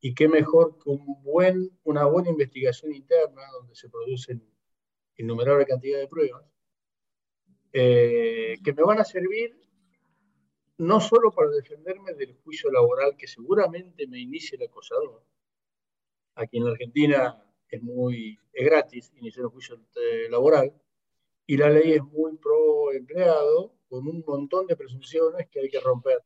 Y 0.00 0.14
qué 0.14 0.28
mejor 0.28 0.76
que 0.78 0.90
un 0.90 1.22
buen, 1.22 1.70
una 1.84 2.04
buena 2.04 2.30
investigación 2.30 2.92
interna 2.92 3.42
donde 3.58 3.74
se 3.74 3.88
producen 3.88 4.44
innumerables 5.16 5.68
cantidades 5.68 6.04
de 6.04 6.08
pruebas, 6.08 6.44
eh, 7.72 8.56
que 8.62 8.72
me 8.72 8.82
van 8.82 8.98
a 8.98 9.04
servir 9.04 9.56
no 10.78 11.00
solo 11.00 11.30
para 11.30 11.50
defenderme 11.50 12.12
del 12.14 12.34
juicio 12.42 12.70
laboral 12.70 13.16
que 13.16 13.28
seguramente 13.28 14.06
me 14.08 14.18
inicie 14.18 14.56
el 14.56 14.68
acosador. 14.68 15.24
Aquí 16.34 16.58
en 16.58 16.64
la 16.64 16.72
Argentina 16.72 17.44
es 17.74 17.82
muy 17.82 18.38
es 18.52 18.64
gratis 18.64 19.12
iniciar 19.16 19.46
un 19.46 19.52
juicio 19.52 19.78
laboral 20.30 20.72
y 21.46 21.56
la 21.56 21.68
ley 21.68 21.92
es 21.92 22.02
muy 22.02 22.36
pro 22.36 22.92
empleado 22.92 23.72
con 23.88 24.06
un 24.06 24.24
montón 24.26 24.66
de 24.66 24.76
presunciones 24.76 25.48
que 25.50 25.60
hay 25.60 25.68
que 25.68 25.80
romper. 25.80 26.22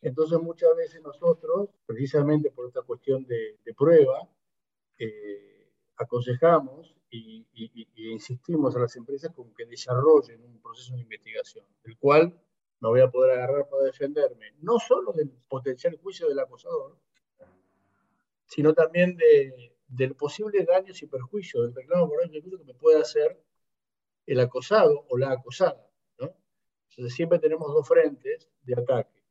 Entonces 0.00 0.38
muchas 0.40 0.74
veces 0.76 1.00
nosotros, 1.02 1.70
precisamente 1.86 2.50
por 2.50 2.66
esta 2.66 2.82
cuestión 2.82 3.24
de, 3.26 3.58
prueba, 3.76 4.28
eh, 4.98 5.70
aconsejamos 5.96 6.94
y, 7.10 7.46
y, 7.54 7.86
insistimos 8.10 8.76
a 8.76 8.80
las 8.80 8.96
empresas 8.96 9.32
con 9.34 9.54
que 9.54 9.64
desarrollen 9.64 10.42
un 10.44 10.60
proceso 10.60 10.94
de 10.94 11.00
investigación, 11.00 11.64
el 11.84 11.96
cual 11.96 12.38
no 12.80 12.90
voy 12.90 13.00
a 13.00 13.10
poder 13.10 13.38
agarrar 13.38 13.68
para 13.68 13.84
defenderme, 13.84 14.52
no 14.60 14.78
solo 14.78 15.12
del 15.12 15.30
potencial 15.48 15.96
juicio 16.02 16.28
del 16.28 16.40
acosador, 16.40 16.98
sino 18.46 18.74
también 18.74 19.16
de, 19.16 19.73
del 19.88 20.14
posible 20.14 20.64
daños 20.64 21.02
y 21.02 21.06
perjuicios 21.06 21.64
del 21.64 21.74
reclamo 21.74 22.08
por 22.08 22.20
daño 22.20 22.40
que 22.42 22.64
me 22.64 22.74
puede 22.74 23.00
hacer 23.00 23.40
el 24.26 24.40
acosado 24.40 25.06
o 25.08 25.18
la 25.18 25.32
acosada. 25.32 25.88
Entonces 26.96 27.16
siempre 27.16 27.40
tenemos 27.40 27.72
dos 27.74 27.86
frentes 27.88 28.48
de 28.62 28.74
ataque. 28.74 29.22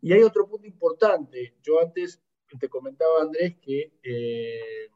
Y 0.00 0.12
hay 0.12 0.22
otro 0.22 0.46
punto 0.46 0.66
importante. 0.66 1.56
Yo 1.62 1.80
antes 1.80 2.22
te 2.58 2.68
comentaba, 2.68 3.22
Andrés, 3.22 3.56
que 3.60 3.98
eh, 4.02 4.88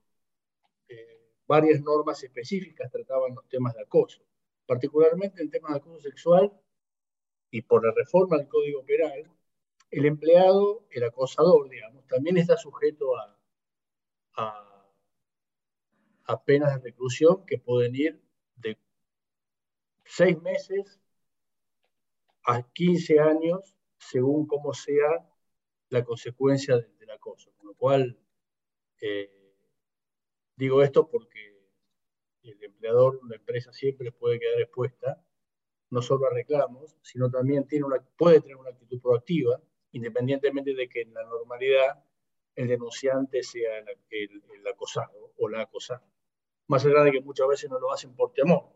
eh, 0.88 1.32
varias 1.46 1.80
normas 1.80 2.22
específicas 2.22 2.90
trataban 2.90 3.34
los 3.34 3.48
temas 3.48 3.74
de 3.74 3.82
acoso. 3.82 4.22
Particularmente 4.66 5.42
el 5.42 5.50
tema 5.50 5.70
de 5.70 5.78
acoso 5.78 6.00
sexual 6.00 6.52
y 7.50 7.62
por 7.62 7.84
la 7.84 7.92
reforma 7.92 8.36
del 8.36 8.48
Código 8.48 8.84
Penal, 8.84 9.30
el 9.90 10.04
empleado, 10.04 10.86
el 10.90 11.04
acosador, 11.04 11.68
digamos, 11.68 12.06
también 12.06 12.36
está 12.36 12.56
sujeto 12.56 13.16
a, 13.16 13.37
a, 14.38 16.44
penas 16.44 16.74
de 16.74 16.90
reclusión 16.90 17.44
que 17.44 17.58
pueden 17.58 17.94
ir 17.94 18.22
de 18.56 18.78
seis 20.04 20.40
meses 20.40 21.00
a 22.44 22.62
15 22.62 23.20
años, 23.20 23.76
según 23.98 24.46
cómo 24.46 24.72
sea 24.72 25.28
la 25.90 26.04
consecuencia 26.04 26.76
del, 26.76 27.10
acoso. 27.10 27.50
Con 27.56 27.68
lo 27.68 27.74
cual, 27.74 28.18
eh, 29.00 29.30
digo 30.56 30.82
esto 30.82 31.08
porque 31.08 31.58
el 32.42 32.62
empleador, 32.62 33.20
la 33.28 33.36
empresa 33.36 33.72
siempre 33.72 34.12
puede 34.12 34.38
quedar 34.38 34.60
expuesta 34.60 35.22
no 35.90 36.02
solo 36.02 36.26
a 36.26 36.30
reclamos, 36.30 36.96
sino 37.02 37.30
también 37.30 37.66
tiene 37.66 37.86
una, 37.86 38.00
puede 38.16 38.40
tener 38.40 38.56
una 38.56 38.70
actitud 38.70 39.00
proactiva, 39.00 39.60
independientemente 39.92 40.74
de 40.74 40.88
que 40.88 41.02
en 41.02 41.14
la 41.14 41.24
normalidad 41.24 42.04
el 42.58 42.66
denunciante 42.66 43.40
sea 43.44 43.78
el, 43.78 44.66
acosado 44.66 45.32
o 45.38 45.48
la 45.48 45.62
acosada. 45.62 46.04
Más 46.66 46.84
allá 46.84 47.04
de 47.04 47.12
que 47.12 47.20
muchas 47.20 47.46
veces 47.46 47.70
no 47.70 47.78
lo 47.78 47.92
hacen 47.92 48.16
por 48.16 48.32
temor, 48.32 48.72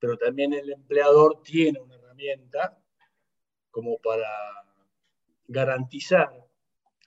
pero 0.00 0.18
también 0.18 0.52
el 0.52 0.72
empleador 0.72 1.40
tiene 1.40 1.78
una 1.78 1.94
herramienta 1.94 2.82
como 3.70 3.98
para 3.98 4.28
garantizar, 5.46 6.32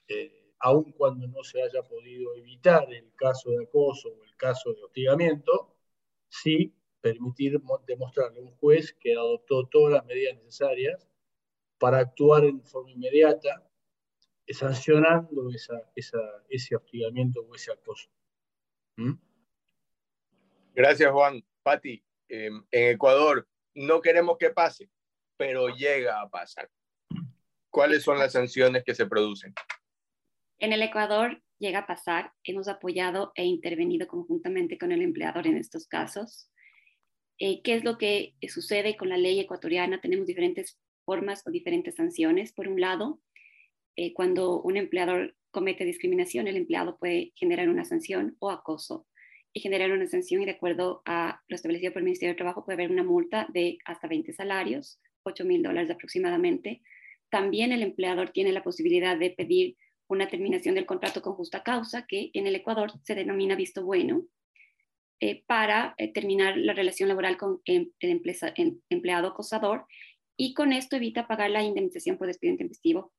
eh, 0.07 0.53
aun 0.59 0.93
cuando 0.93 1.27
no 1.27 1.43
se 1.43 1.61
haya 1.61 1.83
podido 1.83 2.33
evitar 2.35 2.91
el 2.93 3.13
caso 3.15 3.49
de 3.49 3.65
acoso 3.65 4.07
o 4.07 4.23
el 4.23 4.37
caso 4.37 4.71
de 4.71 4.83
hostigamiento, 4.83 5.75
sí 6.29 6.73
permitir 7.01 7.59
demostrarle 7.85 8.39
a 8.39 8.43
un 8.43 8.55
juez 8.55 8.95
que 9.01 9.15
adoptó 9.15 9.67
todas 9.67 9.95
las 9.95 10.05
medidas 10.05 10.37
necesarias 10.37 11.09
para 11.77 11.99
actuar 11.99 12.45
en 12.45 12.63
forma 12.63 12.91
inmediata, 12.91 13.69
sancionando 14.53 15.49
ese 15.95 16.75
hostigamiento 16.75 17.41
o 17.41 17.55
ese 17.55 17.71
acoso. 17.71 18.09
¿Mm? 18.97 19.13
Gracias, 20.73 21.11
Juan. 21.11 21.43
Pati, 21.63 22.03
em, 22.27 22.63
en 22.71 22.95
Ecuador 22.95 23.47
no 23.73 24.01
queremos 24.01 24.37
que 24.37 24.51
pase, 24.51 24.89
pero 25.37 25.69
llega 25.69 26.21
a 26.21 26.29
pasar. 26.29 26.69
¿Cuáles 27.69 28.03
son 28.03 28.19
las 28.19 28.33
sanciones 28.33 28.83
que 28.83 28.95
se 28.95 29.05
producen? 29.05 29.53
En 30.59 30.71
el 30.71 30.81
Ecuador 30.81 31.41
llega 31.59 31.79
a 31.79 31.87
pasar. 31.87 32.33
Hemos 32.43 32.67
apoyado 32.67 33.31
e 33.35 33.45
intervenido 33.45 34.07
conjuntamente 34.07 34.77
con 34.77 34.91
el 34.91 35.01
empleador 35.01 35.47
en 35.47 35.57
estos 35.57 35.87
casos. 35.87 36.49
Eh, 37.37 37.61
¿Qué 37.63 37.75
es 37.75 37.83
lo 37.83 37.97
que 37.97 38.35
sucede 38.47 38.95
con 38.95 39.09
la 39.09 39.17
ley 39.17 39.39
ecuatoriana? 39.39 39.99
Tenemos 39.99 40.25
diferentes 40.25 40.79
formas 41.03 41.45
o 41.45 41.51
diferentes 41.51 41.95
sanciones. 41.95 42.53
Por 42.53 42.67
un 42.67 42.79
lado, 42.79 43.21
eh, 43.95 44.13
cuando 44.13 44.61
un 44.61 44.77
empleador 44.77 45.35
comete 45.51 45.85
discriminación, 45.85 46.47
el 46.47 46.57
empleado 46.57 46.97
puede 46.97 47.31
generar 47.35 47.69
una 47.69 47.85
sanción 47.85 48.35
o 48.39 48.51
acoso 48.51 49.07
y 49.53 49.61
generar 49.61 49.91
una 49.91 50.07
sanción 50.07 50.41
y 50.41 50.45
de 50.45 50.51
acuerdo 50.51 51.01
a 51.05 51.41
lo 51.47 51.55
establecido 51.55 51.93
por 51.93 52.01
el 52.01 52.05
Ministerio 52.05 52.33
de 52.33 52.37
Trabajo 52.37 52.65
puede 52.65 52.75
haber 52.75 52.91
una 52.91 53.05
multa 53.05 53.47
de 53.53 53.77
hasta 53.85 54.07
20 54.07 54.33
salarios, 54.33 54.99
8 55.23 55.45
mil 55.45 55.63
dólares 55.63 55.89
aproximadamente. 55.89 56.81
También 57.29 57.71
el 57.71 57.81
empleador 57.81 58.31
tiene 58.31 58.51
la 58.51 58.63
posibilidad 58.63 59.17
de 59.17 59.31
pedir 59.31 59.77
una 60.07 60.27
terminación 60.27 60.75
del 60.75 60.85
contrato 60.85 61.21
con 61.21 61.35
justa 61.35 61.63
causa, 61.63 62.05
que 62.05 62.31
en 62.33 62.47
el 62.47 62.55
Ecuador 62.55 62.91
se 63.03 63.15
denomina 63.15 63.55
visto 63.55 63.83
bueno, 63.83 64.25
eh, 65.21 65.43
para 65.47 65.95
eh, 65.97 66.11
terminar 66.11 66.57
la 66.57 66.73
relación 66.73 67.07
laboral 67.07 67.37
con 67.37 67.61
em, 67.63 67.91
el, 67.99 68.21
el 68.57 68.81
empleado 68.89 69.29
acosador 69.29 69.85
y 70.37 70.53
con 70.53 70.73
esto 70.73 70.97
evita 70.97 71.27
pagar 71.27 71.49
la 71.49 71.63
indemnización 71.63 72.17
por 72.17 72.27
despido 72.27 72.51
intempestivo 72.51 73.13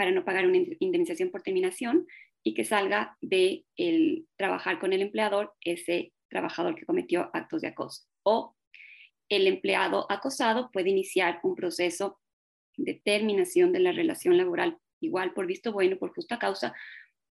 para 0.00 0.12
no 0.12 0.24
pagar 0.24 0.46
una 0.46 0.56
indemnización 0.78 1.28
por 1.28 1.42
terminación 1.42 2.06
y 2.42 2.54
que 2.54 2.64
salga 2.64 3.18
de 3.20 3.66
el 3.76 4.26
trabajar 4.38 4.80
con 4.80 4.94
el 4.94 5.02
empleador 5.02 5.52
ese 5.60 6.14
trabajador 6.30 6.74
que 6.74 6.86
cometió 6.86 7.28
actos 7.34 7.60
de 7.60 7.68
acoso. 7.68 8.04
O 8.22 8.56
el 9.28 9.46
empleado 9.46 10.10
acosado 10.10 10.70
puede 10.72 10.88
iniciar 10.88 11.38
un 11.42 11.54
proceso 11.54 12.18
de 12.78 12.94
terminación 13.04 13.74
de 13.74 13.80
la 13.80 13.92
relación 13.92 14.38
laboral, 14.38 14.78
igual 15.02 15.34
por 15.34 15.46
visto 15.46 15.70
bueno, 15.70 15.98
por 15.98 16.14
justa 16.14 16.38
causa, 16.38 16.74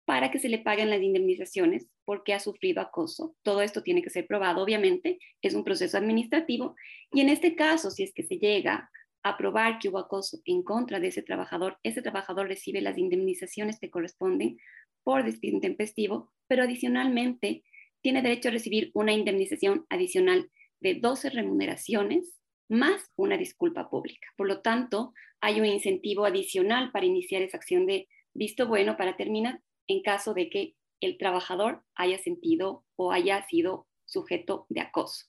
para 0.04 0.30
que 0.30 0.40
se 0.40 0.50
le 0.50 0.60
paguen 0.60 0.90
las 0.90 1.02
indemnizaciones 1.02 1.88
porque 2.04 2.34
ha 2.34 2.42
sufrido 2.42 2.82
acoso. 2.82 3.34
Todo 3.44 3.62
esto 3.62 3.82
tiene 3.82 4.02
que 4.02 4.10
ser 4.10 4.28
probado, 4.28 4.62
obviamente, 4.62 5.20
es 5.42 5.54
un 5.54 5.64
proceso 5.64 5.98
administrativo 5.98 6.76
y 7.14 7.22
en 7.22 7.30
este 7.30 7.56
caso, 7.56 7.92
si 7.92 8.04
es 8.04 8.14
que 8.14 8.24
se 8.24 8.40
llega 8.40 8.92
a 9.28 9.38
probar 9.38 9.80
que 9.80 9.90
hubo 9.90 10.00
acoso 10.00 10.40
en 10.46 10.64
contra 10.64 11.00
de 11.00 11.08
ese 11.08 11.24
trabajador, 11.24 11.78
ese 11.84 12.02
trabajador 12.02 12.48
recibe 12.48 12.82
las 12.82 12.98
indemnizaciones 12.98 13.80
que 13.80 13.90
corresponden 13.90 14.58
por 15.04 15.24
despido 15.24 15.56
intempestivo, 15.56 16.32
pero 16.48 16.64
adicionalmente 16.64 17.64
tiene 18.02 18.22
derecho 18.22 18.50
a 18.50 18.52
recibir 18.52 18.92
una 18.94 19.14
indemnización 19.14 19.86
adicional 19.90 20.50
de 20.80 20.96
12 20.96 21.30
remuneraciones 21.32 22.38
más 22.70 23.12
una 23.16 23.38
disculpa 23.38 23.90
pública. 23.90 24.28
Por 24.36 24.48
lo 24.48 24.62
tanto, 24.62 25.14
hay 25.42 25.60
un 25.60 25.66
incentivo 25.66 26.26
adicional 26.26 26.92
para 26.92 27.06
iniciar 27.06 27.42
esa 27.42 27.58
acción 27.58 27.86
de 27.86 28.08
visto 28.34 28.68
bueno 28.68 28.98
para 28.98 29.16
terminar 29.16 29.62
en 29.88 30.02
caso 30.02 30.34
de 30.34 30.50
que 30.50 30.76
el 31.00 31.18
trabajador 31.18 31.84
haya 31.96 32.18
sentido 32.18 32.84
o 32.96 33.12
haya 33.12 33.46
sido 33.48 33.88
sujeto 34.06 34.66
de 34.70 34.82
acoso. 34.82 35.28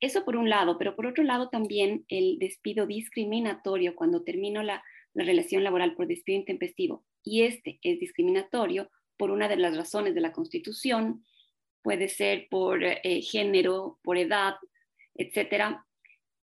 Eso 0.00 0.24
por 0.24 0.36
un 0.36 0.48
lado, 0.48 0.78
pero 0.78 0.96
por 0.96 1.06
otro 1.06 1.22
lado 1.22 1.50
también 1.50 2.06
el 2.08 2.38
despido 2.38 2.86
discriminatorio 2.86 3.94
cuando 3.94 4.22
termino 4.22 4.62
la, 4.62 4.82
relación 5.12 5.64
laboral 5.64 5.96
por 5.96 6.06
despido 6.06 6.38
intempestivo 6.38 7.04
y 7.24 7.42
este 7.42 7.80
es 7.82 7.98
discriminatorio 7.98 8.88
por 9.18 9.32
una 9.32 9.48
de 9.48 9.56
las 9.56 9.76
razones 9.76 10.14
de 10.14 10.20
la 10.20 10.32
Constitución, 10.32 11.26
puede 11.82 12.08
ser 12.08 12.46
por 12.48 12.84
eh, 12.84 13.20
género, 13.20 13.98
por 14.02 14.16
edad, 14.18 14.54
etcétera, 15.16 15.84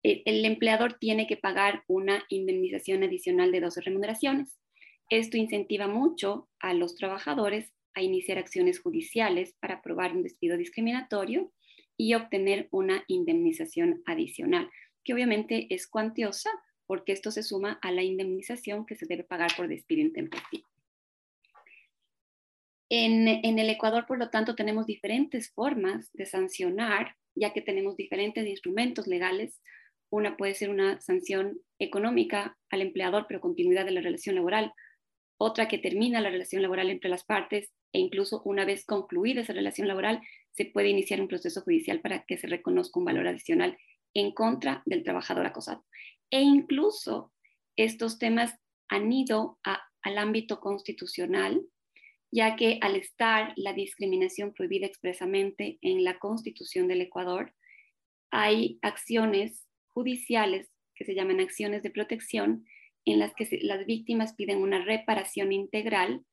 el, 0.03 0.21
el 0.25 0.43
empleador 0.43 0.99
tiene 0.99 1.25
que 1.25 1.37
pagar 1.37 1.83
una 1.87 2.25
indemnización 2.27 3.01
adicional 3.03 3.51
de 3.53 3.61
12 3.61 3.81
remuneraciones. 3.81 4.59
Esto 5.09 5.37
incentiva 5.37 5.87
mucho 5.87 6.49
a 6.59 6.73
los 6.73 6.95
trabajadores 6.95 7.71
a 7.93 8.01
iniciar 8.01 8.37
acciones 8.37 8.79
judiciales 8.79 9.55
para 9.61 9.81
probar 9.81 10.13
un 10.13 10.21
despido 10.21 10.57
discriminatorio 10.57 11.51
y 11.99 12.13
obtener 12.13 12.69
una 12.71 13.03
indemnización 13.07 14.01
adicional, 14.05 14.69
que 15.03 15.13
obviamente 15.13 15.67
es 15.69 15.85
cuantiosa 15.85 16.49
porque 16.87 17.11
esto 17.11 17.29
se 17.29 17.43
suma 17.43 17.77
a 17.81 17.91
la 17.91 18.03
indemnización 18.03 18.85
que 18.85 18.95
se 18.95 19.05
debe 19.05 19.25
pagar 19.25 19.51
por 19.57 19.67
despido 19.67 20.01
intempestivo. 20.01 20.67
En, 22.89 23.27
el 23.27 23.69
Ecuador, 23.69 24.05
por 24.07 24.17
lo 24.17 24.29
tanto, 24.29 24.55
tenemos 24.55 24.87
diferentes 24.87 25.51
formas 25.51 26.09
de 26.13 26.25
sancionar, 26.25 27.17
ya 27.35 27.53
que 27.53 27.61
tenemos 27.61 27.97
diferentes 27.97 28.47
instrumentos 28.47 29.05
legales. 29.05 29.61
Una 30.09 30.37
puede 30.37 30.55
ser 30.55 30.69
una 30.69 30.99
sanción 31.01 31.59
económica 31.79 32.57
al 32.69 32.81
empleador, 32.81 33.25
pero 33.27 33.41
continuidad 33.41 33.85
de 33.85 33.91
la 33.91 34.01
relación 34.01 34.35
laboral 34.35 34.73
otra 35.37 35.67
que 35.67 35.77
termina 35.77 36.21
la 36.21 36.29
relación 36.29 36.61
laboral 36.61 36.89
entre 36.89 37.09
las 37.09 37.23
partes 37.23 37.71
e 37.93 37.99
incluso 37.99 38.41
una 38.45 38.65
vez 38.65 38.85
concluida 38.85 39.41
esa 39.41 39.53
relación 39.53 39.87
laboral 39.87 40.21
se 40.51 40.65
puede 40.65 40.89
iniciar 40.89 41.21
un 41.21 41.27
proceso 41.27 41.61
judicial 41.61 42.01
para 42.01 42.23
que 42.25 42.37
se 42.37 42.47
reconozca 42.47 42.99
un 42.99 43.05
valor 43.05 43.27
adicional 43.27 43.77
en 44.13 44.31
contra 44.33 44.83
del 44.85 45.03
trabajador 45.03 45.45
acosado. 45.45 45.85
E 46.31 46.41
incluso 46.41 47.31
estos 47.75 48.19
temas 48.19 48.53
han 48.89 49.11
ido 49.11 49.59
al 49.63 50.17
ámbito 50.17 50.59
constitucional, 50.59 51.61
ya 52.31 52.55
que 52.55 52.77
al 52.81 52.95
estar 52.95 53.53
la 53.55 53.73
discriminación 53.73 54.53
prohibida 54.53 54.85
expresamente 54.85 55.77
en 55.81 56.03
la 56.03 56.19
Constitución 56.19 56.87
del 56.87 57.01
Ecuador, 57.01 57.53
hay 58.31 58.79
acciones 58.81 59.67
judiciales 59.87 60.69
que 60.95 61.05
se 61.05 61.15
llaman 61.15 61.39
acciones 61.39 61.81
de 61.81 61.91
protección 61.91 62.65
en 63.05 63.19
las 63.19 63.33
que 63.33 63.47
las 63.61 63.85
víctimas 63.85 64.33
piden 64.33 64.59
una 64.59 64.83
reparación 64.83 65.51
integral 65.51 66.23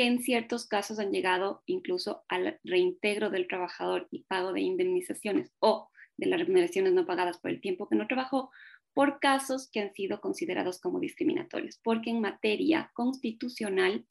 que 0.00 0.06
en 0.06 0.22
ciertos 0.22 0.66
casos 0.66 0.98
han 0.98 1.12
llegado 1.12 1.62
incluso 1.66 2.24
al 2.26 2.58
reintegro 2.64 3.28
del 3.28 3.46
trabajador 3.46 4.08
y 4.10 4.22
pago 4.22 4.54
de 4.54 4.62
indemnizaciones 4.62 5.52
o 5.58 5.90
de 6.16 6.24
las 6.24 6.40
remuneraciones 6.40 6.94
no 6.94 7.04
pagadas 7.04 7.36
por 7.36 7.50
el 7.50 7.60
tiempo 7.60 7.86
que 7.86 7.96
no 7.96 8.06
trabajó 8.06 8.50
por 8.94 9.20
casos 9.20 9.68
que 9.70 9.80
han 9.80 9.92
sido 9.92 10.22
considerados 10.22 10.80
como 10.80 11.00
discriminatorios, 11.00 11.78
porque 11.84 12.08
en 12.08 12.22
materia 12.22 12.90
constitucional 12.94 14.06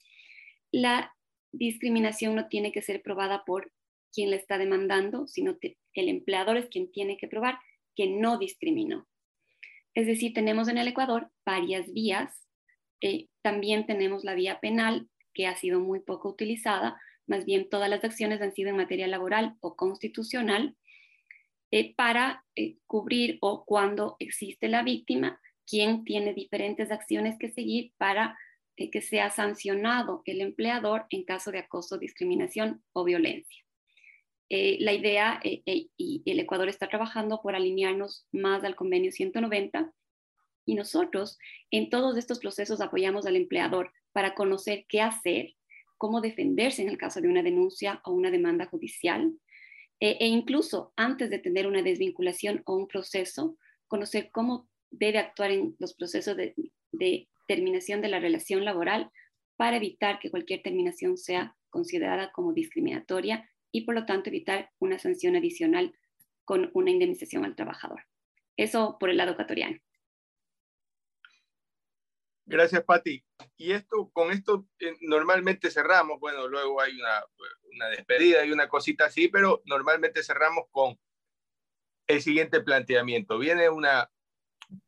la 0.70 1.12
discriminación 1.50 2.36
no 2.36 2.46
tiene 2.46 2.70
que 2.70 2.82
ser 2.82 3.02
probada 3.02 3.44
por 3.44 3.72
quien 4.12 4.30
la 4.30 4.36
está 4.36 4.58
demandando, 4.58 5.26
sino 5.26 5.58
que 5.58 5.76
el 5.94 6.08
empleador 6.08 6.56
es 6.56 6.68
quien 6.68 6.92
tiene 6.92 7.16
que 7.16 7.26
probar 7.26 7.58
que 7.96 8.06
no 8.06 8.38
discriminó. 8.38 9.08
Es 9.94 10.06
decir, 10.06 10.34
tenemos 10.34 10.68
en 10.68 10.78
el 10.78 10.86
Ecuador 10.86 11.32
varias 11.44 11.92
vías. 11.92 12.46
Eh, 13.00 13.26
también 13.42 13.86
tenemos 13.86 14.22
la 14.22 14.34
vía 14.34 14.60
penal, 14.60 15.08
que 15.40 15.46
ha 15.46 15.56
sido 15.56 15.80
muy 15.80 16.00
poco 16.00 16.28
utilizada. 16.28 17.00
Más 17.26 17.46
bien, 17.46 17.70
todas 17.70 17.88
las 17.88 18.04
acciones 18.04 18.42
han 18.42 18.52
sido 18.52 18.68
en 18.68 18.76
materia 18.76 19.06
laboral 19.06 19.56
o 19.60 19.74
constitucional 19.74 20.76
eh, 21.70 21.94
para 21.94 22.44
eh, 22.56 22.76
cubrir 22.86 23.38
o 23.40 23.64
cuando 23.64 24.16
existe 24.18 24.68
la 24.68 24.82
víctima, 24.82 25.40
quien 25.66 26.04
tiene 26.04 26.34
diferentes 26.34 26.90
acciones 26.90 27.38
que 27.38 27.50
seguir 27.50 27.92
para 27.96 28.36
que 28.76 29.02
sea 29.02 29.30
sancionado 29.30 30.22
el 30.24 30.40
empleador 30.40 31.06
en 31.10 31.24
caso 31.24 31.50
de 31.50 31.58
acoso, 31.58 31.98
discriminación 31.98 32.82
o 32.92 33.04
violencia. 33.04 33.62
Eh, 34.52 34.78
la 34.80 34.92
idea, 34.92 35.40
eh, 35.44 35.62
eh, 35.64 35.86
y 35.96 36.22
el 36.26 36.40
Ecuador 36.40 36.68
está 36.68 36.88
trabajando 36.88 37.40
por 37.40 37.54
alinearnos 37.54 38.26
más 38.32 38.64
al 38.64 38.74
convenio 38.74 39.12
190, 39.12 39.92
y 40.70 40.76
nosotros 40.76 41.36
en 41.72 41.90
todos 41.90 42.16
estos 42.16 42.38
procesos 42.38 42.80
apoyamos 42.80 43.26
al 43.26 43.34
empleador 43.34 43.92
para 44.12 44.36
conocer 44.36 44.86
qué 44.88 45.00
hacer, 45.00 45.56
cómo 45.98 46.20
defenderse 46.20 46.80
en 46.80 46.88
el 46.88 46.96
caso 46.96 47.20
de 47.20 47.26
una 47.26 47.42
denuncia 47.42 48.00
o 48.04 48.12
una 48.12 48.30
demanda 48.30 48.66
judicial, 48.66 49.32
e 49.98 50.28
incluso 50.28 50.92
antes 50.94 51.28
de 51.28 51.40
tener 51.40 51.66
una 51.66 51.82
desvinculación 51.82 52.62
o 52.66 52.76
un 52.76 52.86
proceso, 52.86 53.56
conocer 53.88 54.30
cómo 54.30 54.68
debe 54.92 55.18
actuar 55.18 55.50
en 55.50 55.74
los 55.80 55.94
procesos 55.94 56.36
de, 56.36 56.54
de 56.92 57.28
terminación 57.48 58.00
de 58.00 58.08
la 58.08 58.20
relación 58.20 58.64
laboral 58.64 59.10
para 59.56 59.76
evitar 59.76 60.20
que 60.20 60.30
cualquier 60.30 60.62
terminación 60.62 61.16
sea 61.18 61.56
considerada 61.68 62.30
como 62.30 62.52
discriminatoria 62.52 63.50
y 63.72 63.80
por 63.80 63.96
lo 63.96 64.06
tanto 64.06 64.30
evitar 64.30 64.70
una 64.78 65.00
sanción 65.00 65.34
adicional 65.34 65.96
con 66.44 66.70
una 66.74 66.92
indemnización 66.92 67.44
al 67.44 67.56
trabajador. 67.56 68.02
Eso 68.56 68.98
por 69.00 69.10
el 69.10 69.16
lado 69.16 69.32
ecuatoriano. 69.32 69.80
Gracias, 72.50 72.82
Pati. 72.82 73.24
Y 73.56 73.70
esto, 73.70 74.10
con 74.12 74.32
esto 74.32 74.66
eh, 74.80 74.96
normalmente 75.02 75.70
cerramos, 75.70 76.18
bueno, 76.18 76.48
luego 76.48 76.80
hay 76.80 76.98
una, 76.98 77.24
una 77.72 77.88
despedida 77.90 78.44
y 78.44 78.50
una 78.50 78.68
cosita 78.68 79.04
así, 79.04 79.28
pero 79.28 79.62
normalmente 79.66 80.24
cerramos 80.24 80.64
con 80.72 80.98
el 82.08 82.20
siguiente 82.20 82.60
planteamiento. 82.60 83.38
Viene 83.38 83.68
una, 83.68 84.10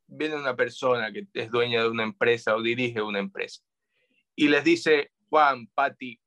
viene 0.09 0.35
una 0.35 0.57
persona 0.57 1.12
que 1.12 1.29
es 1.35 1.53
dueña 1.53 1.83
de 1.83 1.88
una 1.88 2.03
empresa 2.03 2.57
o 2.57 2.62
dirige 2.62 3.01
una 3.01 3.20
empresa 3.20 3.62
y 4.35 4.48
les 4.48 4.64
dice, 4.64 5.12
Juan, 5.31 5.68
Pati, 5.68 6.20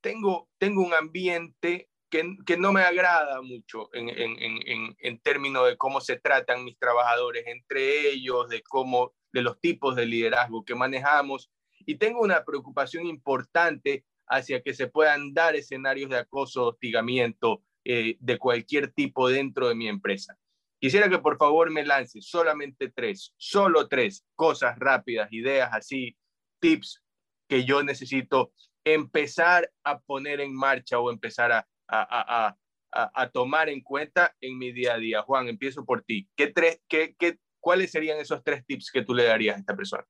tengo, 0.00 0.48
tengo 0.56 0.82
un 0.82 0.94
ambiente 0.94 1.90
que, 2.08 2.34
que, 2.46 2.56
no 2.56 2.72
me 2.72 2.80
agrada 2.80 3.42
mucho 3.42 3.90
en, 3.92 4.08
en, 4.08 4.38
en, 4.40 4.96
en, 4.98 5.20
términos 5.20 5.66
de 5.66 5.76
cómo 5.76 6.00
se 6.00 6.18
tratan 6.18 6.64
mis 6.64 6.78
trabajadores 6.78 7.46
entre 7.46 8.08
ellos, 8.08 8.48
de 8.48 8.62
cómo, 8.62 9.14
de 9.38 9.42
los 9.42 9.60
tipos 9.60 9.96
de 9.96 10.06
liderazgo 10.06 10.64
que 10.64 10.74
manejamos. 10.74 11.50
Y 11.86 11.94
tengo 11.94 12.20
una 12.20 12.44
preocupación 12.44 13.06
importante 13.06 14.04
hacia 14.26 14.62
que 14.62 14.74
se 14.74 14.88
puedan 14.88 15.32
dar 15.32 15.56
escenarios 15.56 16.10
de 16.10 16.18
acoso, 16.18 16.66
hostigamiento 16.66 17.62
eh, 17.84 18.16
de 18.20 18.38
cualquier 18.38 18.92
tipo 18.92 19.28
dentro 19.28 19.68
de 19.68 19.74
mi 19.74 19.88
empresa. 19.88 20.36
Quisiera 20.80 21.08
que 21.08 21.18
por 21.18 21.38
favor 21.38 21.70
me 21.70 21.84
lance 21.84 22.20
solamente 22.20 22.90
tres, 22.90 23.34
solo 23.36 23.88
tres 23.88 24.24
cosas 24.34 24.78
rápidas, 24.78 25.32
ideas 25.32 25.70
así, 25.72 26.16
tips 26.60 27.02
que 27.48 27.64
yo 27.64 27.82
necesito 27.82 28.52
empezar 28.84 29.70
a 29.84 29.98
poner 30.00 30.40
en 30.40 30.54
marcha 30.54 30.98
o 30.98 31.10
empezar 31.10 31.50
a, 31.52 31.68
a, 31.88 32.56
a, 32.92 33.22
a 33.22 33.30
tomar 33.30 33.68
en 33.68 33.80
cuenta 33.80 34.34
en 34.40 34.58
mi 34.58 34.72
día 34.72 34.94
a 34.94 34.98
día. 34.98 35.22
Juan, 35.22 35.48
empiezo 35.48 35.84
por 35.84 36.02
ti. 36.02 36.28
¿Qué 36.36 36.48
tres, 36.48 36.80
qué, 36.88 37.14
qué, 37.18 37.38
¿Cuáles 37.60 37.90
serían 37.90 38.18
esos 38.18 38.42
tres 38.42 38.64
tips 38.64 38.90
que 38.92 39.02
tú 39.02 39.14
le 39.14 39.24
darías 39.24 39.56
a 39.56 39.60
esta 39.60 39.76
persona? 39.76 40.06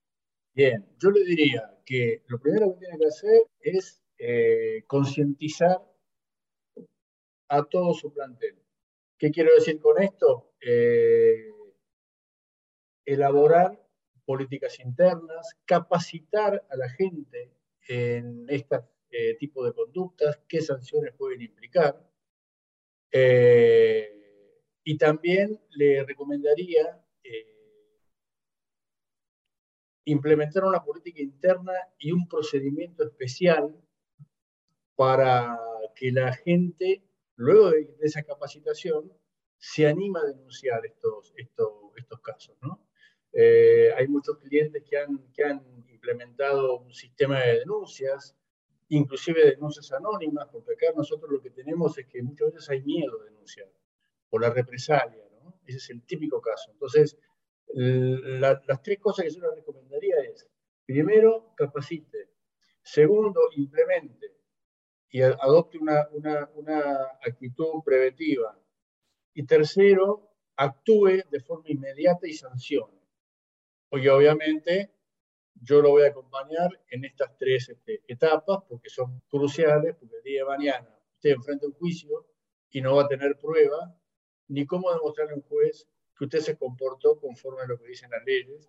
Bien, 0.55 0.85
yo 0.99 1.11
le 1.11 1.25
diría 1.25 1.79
que 1.85 2.23
lo 2.27 2.41
primero 2.41 2.73
que 2.73 2.81
tiene 2.81 2.99
que 2.99 3.07
hacer 3.07 3.43
es 3.61 4.03
eh, 4.19 4.85
concientizar 4.87 5.81
a 7.49 7.65
todo 7.65 7.95
su 7.95 8.13
plantel. 8.13 8.63
¿Qué 9.19 9.31
quiero 9.31 9.55
decir 9.55 9.81
con 9.81 10.01
esto? 10.03 10.53
Eh, 10.61 11.51
elaborar 13.05 13.81
políticas 14.25 14.79
internas, 14.81 15.57
capacitar 15.65 16.67
a 16.69 16.77
la 16.77 16.89
gente 16.91 17.51
en 17.89 18.45
este 18.49 18.81
eh, 19.11 19.35
tipo 19.37 19.65
de 19.65 19.73
conductas, 19.73 20.41
qué 20.47 20.61
sanciones 20.61 21.15
pueden 21.15 21.41
implicar. 21.41 21.99
Eh, 23.11 24.19
y 24.85 24.99
también 24.99 25.59
le 25.71 26.05
recomendaría 26.05 27.03
eh, 27.31 27.59
implementar 30.05 30.65
una 30.65 30.83
política 30.83 31.21
interna 31.21 31.73
y 31.99 32.13
un 32.13 32.27
procedimiento 32.29 33.05
especial 33.05 33.75
para 34.97 35.59
que 35.95 36.11
la 36.11 36.33
gente, 36.33 37.03
luego 37.37 37.71
de, 37.71 37.95
esa 38.01 38.23
capacitación, 38.23 39.13
se 39.59 39.87
anima 39.87 40.21
a 40.21 40.27
denunciar 40.27 40.85
estos, 40.87 41.33
estos, 41.37 42.21
casos. 42.23 42.57
Eh, 43.33 43.93
hay 43.97 44.09
muchos 44.09 44.39
clientes 44.39 44.83
que 44.89 44.97
han, 44.97 45.31
que 45.33 45.45
han 45.45 45.63
implementado 45.89 46.79
un 46.79 46.95
sistema 46.95 47.41
de 47.41 47.61
denuncias, 47.61 48.35
inclusive 48.89 49.45
denuncias 49.45 49.93
anónimas, 49.93 50.49
porque 50.51 50.73
acá 50.73 50.87
nosotros 50.97 51.31
lo 51.31 51.41
que 51.43 51.51
tenemos 51.51 51.99
es 51.99 52.07
que 52.07 52.23
muchas 52.23 52.53
veces 52.53 52.71
hay 52.71 52.83
miedo 52.83 53.19
de 53.19 53.31
denunciar 53.31 53.69
por 54.31 54.41
la 54.41 54.51
represalia. 54.51 55.28
Ese 55.69 55.77
es 55.77 55.91
el 55.91 56.05
típico 56.07 56.41
caso. 56.41 56.71
Entonces, 56.73 57.19
la, 57.75 58.61
las 58.67 58.83
tres 58.83 58.99
cosas 58.99 59.27
que 59.27 59.31
yo 59.31 59.41
le 59.43 59.55
recomendaría 59.55 60.17
es, 60.21 60.49
primero, 60.87 61.55
capacite. 61.55 62.31
Segundo, 62.83 63.41
implemente 63.55 64.39
y 65.11 65.23
adopte 65.23 65.79
una, 65.79 66.09
una, 66.13 66.51
una 66.55 66.97
actitud 67.23 67.83
preventiva. 67.85 68.59
Y 69.35 69.45
tercero, 69.47 70.31
actúe 70.57 71.23
de 71.31 71.41
forma 71.41 71.69
inmediata 71.69 72.27
y 72.27 72.33
sancione. 72.33 72.99
Porque 73.89 74.11
obviamente 74.11 74.93
yo 75.55 75.81
lo 75.81 75.91
voy 75.91 76.05
a 76.05 76.09
acompañar 76.09 76.71
en 76.91 77.05
estas 77.05 77.37
tres 77.37 77.69
este, 77.69 78.03
etapas 78.07 78.59
porque 78.69 78.89
son 78.89 79.21
cruciales, 79.29 79.97
porque 79.99 80.17
el 80.17 80.23
día 80.23 80.43
de 80.43 80.49
mañana 80.49 80.99
usted 81.15 81.31
enfrenta 81.31 81.67
un 81.67 81.73
juicio 81.73 82.27
y 82.71 82.81
no 82.81 82.97
va 82.97 83.05
a 83.05 83.09
tener 83.09 83.39
prueba, 83.39 83.99
ni 84.49 84.67
cómo 84.67 84.93
demostrarle 84.93 85.35
a 85.35 85.37
un 85.37 85.43
juez 85.43 85.89
que 86.17 86.25
usted 86.25 86.41
se 86.41 86.57
comportó 86.57 87.19
conforme 87.21 87.63
a 87.63 87.67
lo 87.67 87.79
que 87.79 87.89
dicen 87.89 88.11
las 88.11 88.25
leyes, 88.25 88.69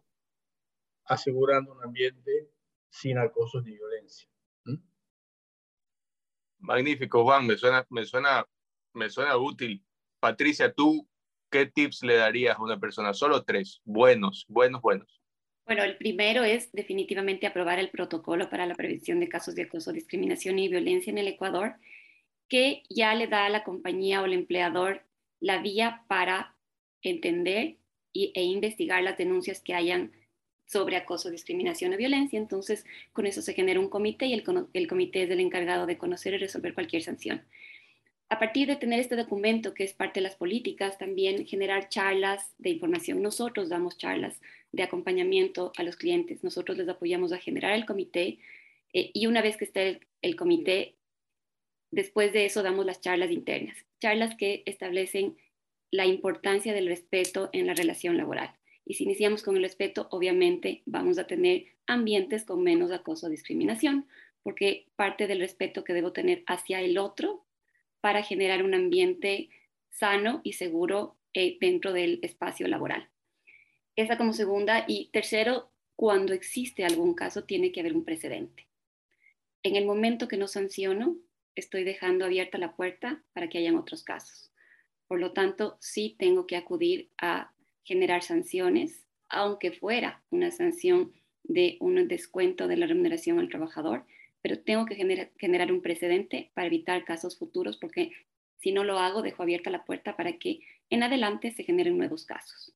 asegurando 1.05 1.73
un 1.73 1.83
ambiente 1.83 2.49
sin 2.89 3.17
acosos 3.17 3.63
ni 3.63 3.71
violencia. 3.71 4.29
¿Mm? 4.65 4.77
Magnífico, 6.59 7.23
Juan, 7.23 7.47
me 7.47 7.57
suena, 7.57 7.85
me, 7.89 8.05
suena, 8.05 8.45
me 8.93 9.09
suena 9.09 9.37
útil. 9.37 9.83
Patricia, 10.19 10.71
tú 10.71 11.07
¿qué 11.49 11.65
tips 11.65 12.03
le 12.03 12.15
darías 12.15 12.57
a 12.57 12.61
una 12.61 12.79
persona? 12.79 13.13
Solo 13.13 13.43
tres, 13.43 13.81
buenos, 13.83 14.45
buenos, 14.47 14.81
buenos. 14.81 15.21
Bueno, 15.65 15.83
el 15.83 15.97
primero 15.97 16.43
es 16.43 16.71
definitivamente 16.71 17.45
aprobar 17.45 17.79
el 17.79 17.89
protocolo 17.89 18.49
para 18.49 18.65
la 18.65 18.75
prevención 18.75 19.19
de 19.19 19.29
casos 19.29 19.55
de 19.55 19.63
acoso, 19.63 19.91
discriminación 19.91 20.57
y 20.57 20.67
violencia 20.67 21.11
en 21.11 21.19
el 21.19 21.27
Ecuador, 21.27 21.75
que 22.47 22.83
ya 22.89 23.13
le 23.13 23.27
da 23.27 23.45
a 23.45 23.49
la 23.49 23.63
compañía 23.63 24.21
o 24.21 24.25
al 24.25 24.33
empleador 24.33 25.03
la 25.39 25.61
vía 25.61 26.03
para 26.07 26.55
entender 27.01 27.77
y, 28.13 28.31
e 28.35 28.43
investigar 28.43 29.03
las 29.03 29.17
denuncias 29.17 29.61
que 29.61 29.73
hayan 29.73 30.11
sobre 30.65 30.97
acoso, 30.97 31.31
discriminación 31.31 31.93
o 31.93 31.97
violencia. 31.97 32.37
Entonces, 32.37 32.85
con 33.13 33.25
eso 33.25 33.41
se 33.41 33.53
genera 33.53 33.79
un 33.79 33.89
comité 33.89 34.27
y 34.27 34.33
el, 34.33 34.87
comité 34.87 35.23
es 35.23 35.29
el 35.29 35.39
encargado 35.39 35.85
de 35.85 35.97
conocer 35.97 36.33
y 36.33 36.37
resolver 36.37 36.73
cualquier 36.73 37.03
sanción 37.03 37.43
a 38.29 38.37
partir 38.37 38.67
de 38.67 38.75
tener 38.75 38.99
este 38.99 39.15
documento 39.15 39.73
que 39.73 39.83
es 39.83 39.93
parte 39.93 40.19
de 40.19 40.23
las 40.23 40.35
políticas, 40.35 40.99
también 40.99 41.47
generar 41.47 41.89
charlas 41.89 42.53
de 42.59 42.69
información. 42.69 43.23
Nosotros 43.23 43.69
damos 43.69 43.97
charlas 43.97 44.39
de 44.71 44.83
acompañamiento 44.83 45.71
a 45.77 45.83
los 45.83 45.95
clientes, 45.95 46.43
nosotros 46.43 46.77
les 46.77 46.87
apoyamos 46.87 47.33
a 47.33 47.39
generar 47.39 47.73
el 47.73 47.87
comité 47.87 48.37
eh, 48.93 49.09
y 49.13 49.25
una 49.25 49.41
vez 49.41 49.57
que 49.57 49.65
esté 49.65 50.01
el, 50.21 50.35
comité, 50.35 50.95
después 51.91 52.33
de 52.33 52.45
eso 52.45 52.63
damos 52.63 52.85
las 52.85 53.01
charlas 53.01 53.31
internas, 53.31 53.77
charlas 53.99 54.35
que 54.35 54.63
establecen 54.65 55.37
la 55.91 56.05
importancia 56.05 56.73
del 56.73 56.87
respeto 56.87 57.49
en 57.53 57.67
la 57.67 57.73
relación 57.73 58.17
laboral. 58.17 58.55
Y 58.85 58.95
si 58.95 59.03
iniciamos 59.03 59.43
con 59.43 59.55
el 59.55 59.63
respeto, 59.63 60.07
obviamente 60.11 60.81
vamos 60.85 61.17
a 61.19 61.27
tener 61.27 61.65
ambientes 61.87 62.45
con 62.45 62.63
menos 62.63 62.91
acoso 62.91 63.27
o 63.27 63.29
discriminación, 63.29 64.07
porque 64.43 64.87
parte 64.95 65.27
del 65.27 65.39
respeto 65.39 65.83
que 65.83 65.93
debo 65.93 66.11
tener 66.11 66.43
hacia 66.47 66.81
el 66.81 66.97
otro 66.97 67.45
para 68.01 68.23
generar 68.23 68.63
un 68.63 68.73
ambiente 68.73 69.49
sano 69.89 70.41
y 70.43 70.53
seguro 70.53 71.17
eh, 71.33 71.57
dentro 71.59 71.93
del 71.93 72.19
espacio 72.23 72.67
laboral. 72.67 73.09
Esa 73.95 74.17
como 74.17 74.33
segunda. 74.33 74.85
Y 74.87 75.09
tercero, 75.11 75.71
cuando 75.95 76.33
existe 76.33 76.85
algún 76.85 77.13
caso, 77.13 77.43
tiene 77.43 77.71
que 77.71 77.81
haber 77.81 77.93
un 77.93 78.05
precedente. 78.05 78.67
En 79.61 79.75
el 79.75 79.85
momento 79.85 80.27
que 80.27 80.37
no 80.37 80.47
sanciono, 80.47 81.17
estoy 81.55 81.83
dejando 81.83 82.25
abierta 82.25 82.57
la 82.57 82.75
puerta 82.75 83.21
para 83.33 83.49
que 83.49 83.57
hayan 83.57 83.75
otros 83.75 84.03
casos. 84.03 84.51
Por 85.07 85.19
lo 85.19 85.33
tanto, 85.33 85.77
sí 85.79 86.15
tengo 86.19 86.45
que 86.45 86.55
acudir 86.55 87.09
a 87.17 87.51
generar 87.83 88.23
sanciones, 88.23 89.05
aunque 89.27 89.71
fuera 89.71 90.21
una 90.29 90.51
sanción 90.51 91.11
de 91.43 91.77
un 91.79 92.07
descuento 92.07 92.67
de 92.67 92.77
la 92.77 92.85
remuneración 92.85 93.39
al 93.39 93.49
trabajador, 93.49 94.05
pero 94.41 94.59
tengo 94.59 94.85
que 94.85 94.95
generar 94.95 95.71
un 95.71 95.81
precedente 95.81 96.51
para 96.53 96.67
evitar 96.67 97.03
casos 97.03 97.37
futuros 97.37 97.77
porque 97.77 98.11
si 98.59 98.71
no 98.71 98.83
lo 98.83 98.99
hago, 98.99 99.21
dejo 99.21 99.43
abierta 99.43 99.69
la 99.69 99.85
puerta 99.85 100.15
para 100.15 100.33
que 100.33 100.59
en 100.89 101.03
adelante 101.03 101.51
se 101.51 101.63
generen 101.63 101.97
nuevos 101.97 102.25
casos. 102.25 102.73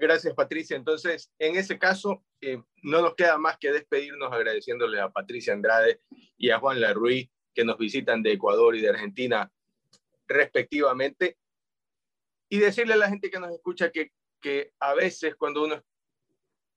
Gracias, 0.00 0.32
Patricia. 0.32 0.76
Entonces, 0.76 1.30
en 1.38 1.56
ese 1.56 1.78
caso, 1.78 2.24
eh, 2.40 2.62
no 2.82 3.02
nos 3.02 3.14
queda 3.14 3.36
más 3.36 3.58
que 3.58 3.70
despedirnos 3.70 4.32
agradeciéndole 4.32 4.98
a 4.98 5.10
Patricia 5.10 5.52
Andrade 5.52 6.00
y 6.38 6.48
a 6.48 6.58
Juan 6.58 6.80
Larruí 6.80 7.30
que 7.54 7.66
nos 7.66 7.76
visitan 7.76 8.22
de 8.22 8.32
Ecuador 8.32 8.74
y 8.74 8.80
de 8.80 8.88
Argentina 8.88 9.52
respectivamente. 10.26 11.36
Y 12.48 12.60
decirle 12.60 12.94
a 12.94 12.96
la 12.96 13.10
gente 13.10 13.30
que 13.30 13.38
nos 13.38 13.52
escucha 13.52 13.90
que, 13.90 14.12
que 14.40 14.72
a 14.80 14.94
veces 14.94 15.36
cuando 15.36 15.64
uno 15.64 15.84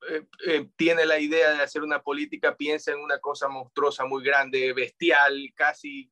eh, 0.09 0.27
eh, 0.45 0.69
tiene 0.75 1.05
la 1.05 1.17
idea 1.17 1.53
de 1.53 1.61
hacer 1.61 1.81
una 1.81 2.01
política, 2.03 2.57
piensa 2.57 2.91
en 2.91 2.99
una 2.99 3.19
cosa 3.19 3.47
monstruosa, 3.47 4.03
muy 4.05 4.21
grande, 4.21 4.73
bestial, 4.73 5.49
casi 5.55 6.11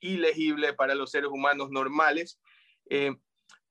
ilegible 0.00 0.74
para 0.74 0.94
los 0.94 1.10
seres 1.10 1.30
humanos 1.30 1.70
normales. 1.70 2.38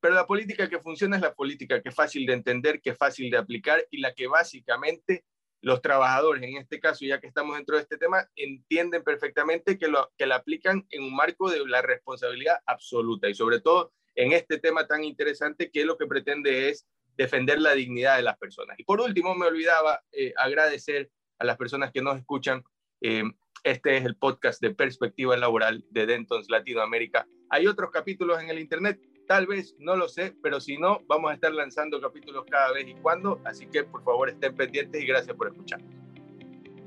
Pero 0.06 0.14
la 0.14 0.28
política 0.28 0.70
que 0.70 0.78
funciona 0.78 1.16
es 1.16 1.22
la 1.24 1.34
política 1.34 1.82
que 1.82 1.90
es 1.90 1.96
fácil 1.96 2.28
de 2.28 2.34
entender, 2.34 2.80
que 2.80 2.92
es 2.92 2.98
fácil 2.98 3.32
de 3.32 3.38
aplicar 3.38 3.88
y 3.90 4.02
la 4.02 4.14
que 4.14 4.28
básicamente 4.28 5.26
los 5.62 5.82
trabajadores, 5.82 6.44
en 6.44 6.58
este 6.58 6.80
caso, 6.80 7.06
ya 7.06 7.20
que 7.20 7.26
estamos 7.26 7.56
dentro 7.56 7.76
de 7.76 7.82
este 7.82 7.98
tema, 7.98 8.30
entienden 8.36 9.02
perfectamente 9.02 9.80
que, 9.80 9.88
la 9.88 10.36
aplican 10.36 10.86
en 10.92 11.02
un 11.06 11.16
marco 11.16 11.50
de 11.50 11.66
la 11.66 11.82
responsabilidad 11.82 12.60
absoluta 12.68 13.28
y 13.28 13.34
sobre 13.34 13.62
todo 13.62 13.94
en 14.14 14.32
este 14.34 14.60
tema 14.60 14.86
tan 14.86 15.04
interesante 15.04 15.72
que 15.72 15.86
lo 15.86 15.98
que 15.98 16.06
pretende 16.06 16.70
es 16.70 16.86
defender 17.18 17.60
la 17.60 17.74
dignidad 17.74 18.18
de 18.18 18.22
las 18.22 18.38
personas. 18.38 18.78
Y 18.78 18.84
por 18.84 19.02
último, 19.02 19.34
me 19.34 19.48
olvidaba 19.48 20.04
eh, 20.12 20.36
agradecer 20.38 21.10
a 21.40 21.46
las 21.46 21.58
personas 21.58 21.92
que 21.92 22.04
nos 22.04 22.16
escuchan. 22.16 22.64
Eh, 23.02 23.24
este 23.64 23.98
es 23.98 24.06
el 24.06 24.18
podcast 24.18 24.62
de 24.62 24.70
Perspectiva 24.70 25.36
Laboral 25.36 25.84
de 25.90 26.06
Dentons 26.06 26.48
Latinoamérica. 26.48 27.28
Hay 27.50 27.66
otros 27.66 27.90
capítulos 27.90 28.40
en 28.40 28.52
el 28.52 28.60
Internet, 28.60 29.00
tal 29.28 29.48
vez, 29.48 29.76
no 29.80 29.96
lo 29.96 30.08
sé, 30.08 30.36
pero 30.42 30.60
si 30.60 30.78
no, 30.78 31.02
vamos 31.08 31.32
a 31.32 31.34
estar 31.36 31.54
lanzando 31.54 32.00
capítulos 32.02 32.46
cada 32.50 32.72
vez 32.72 32.88
y 32.88 32.94
cuando, 32.96 33.40
así 33.46 33.68
que 33.68 33.84
por 33.84 34.04
favor 34.04 34.30
estén 34.30 34.56
pendientes 34.56 35.02
y 35.02 35.06
gracias 35.06 35.36
por 35.36 35.48
escuchar. 35.48 35.82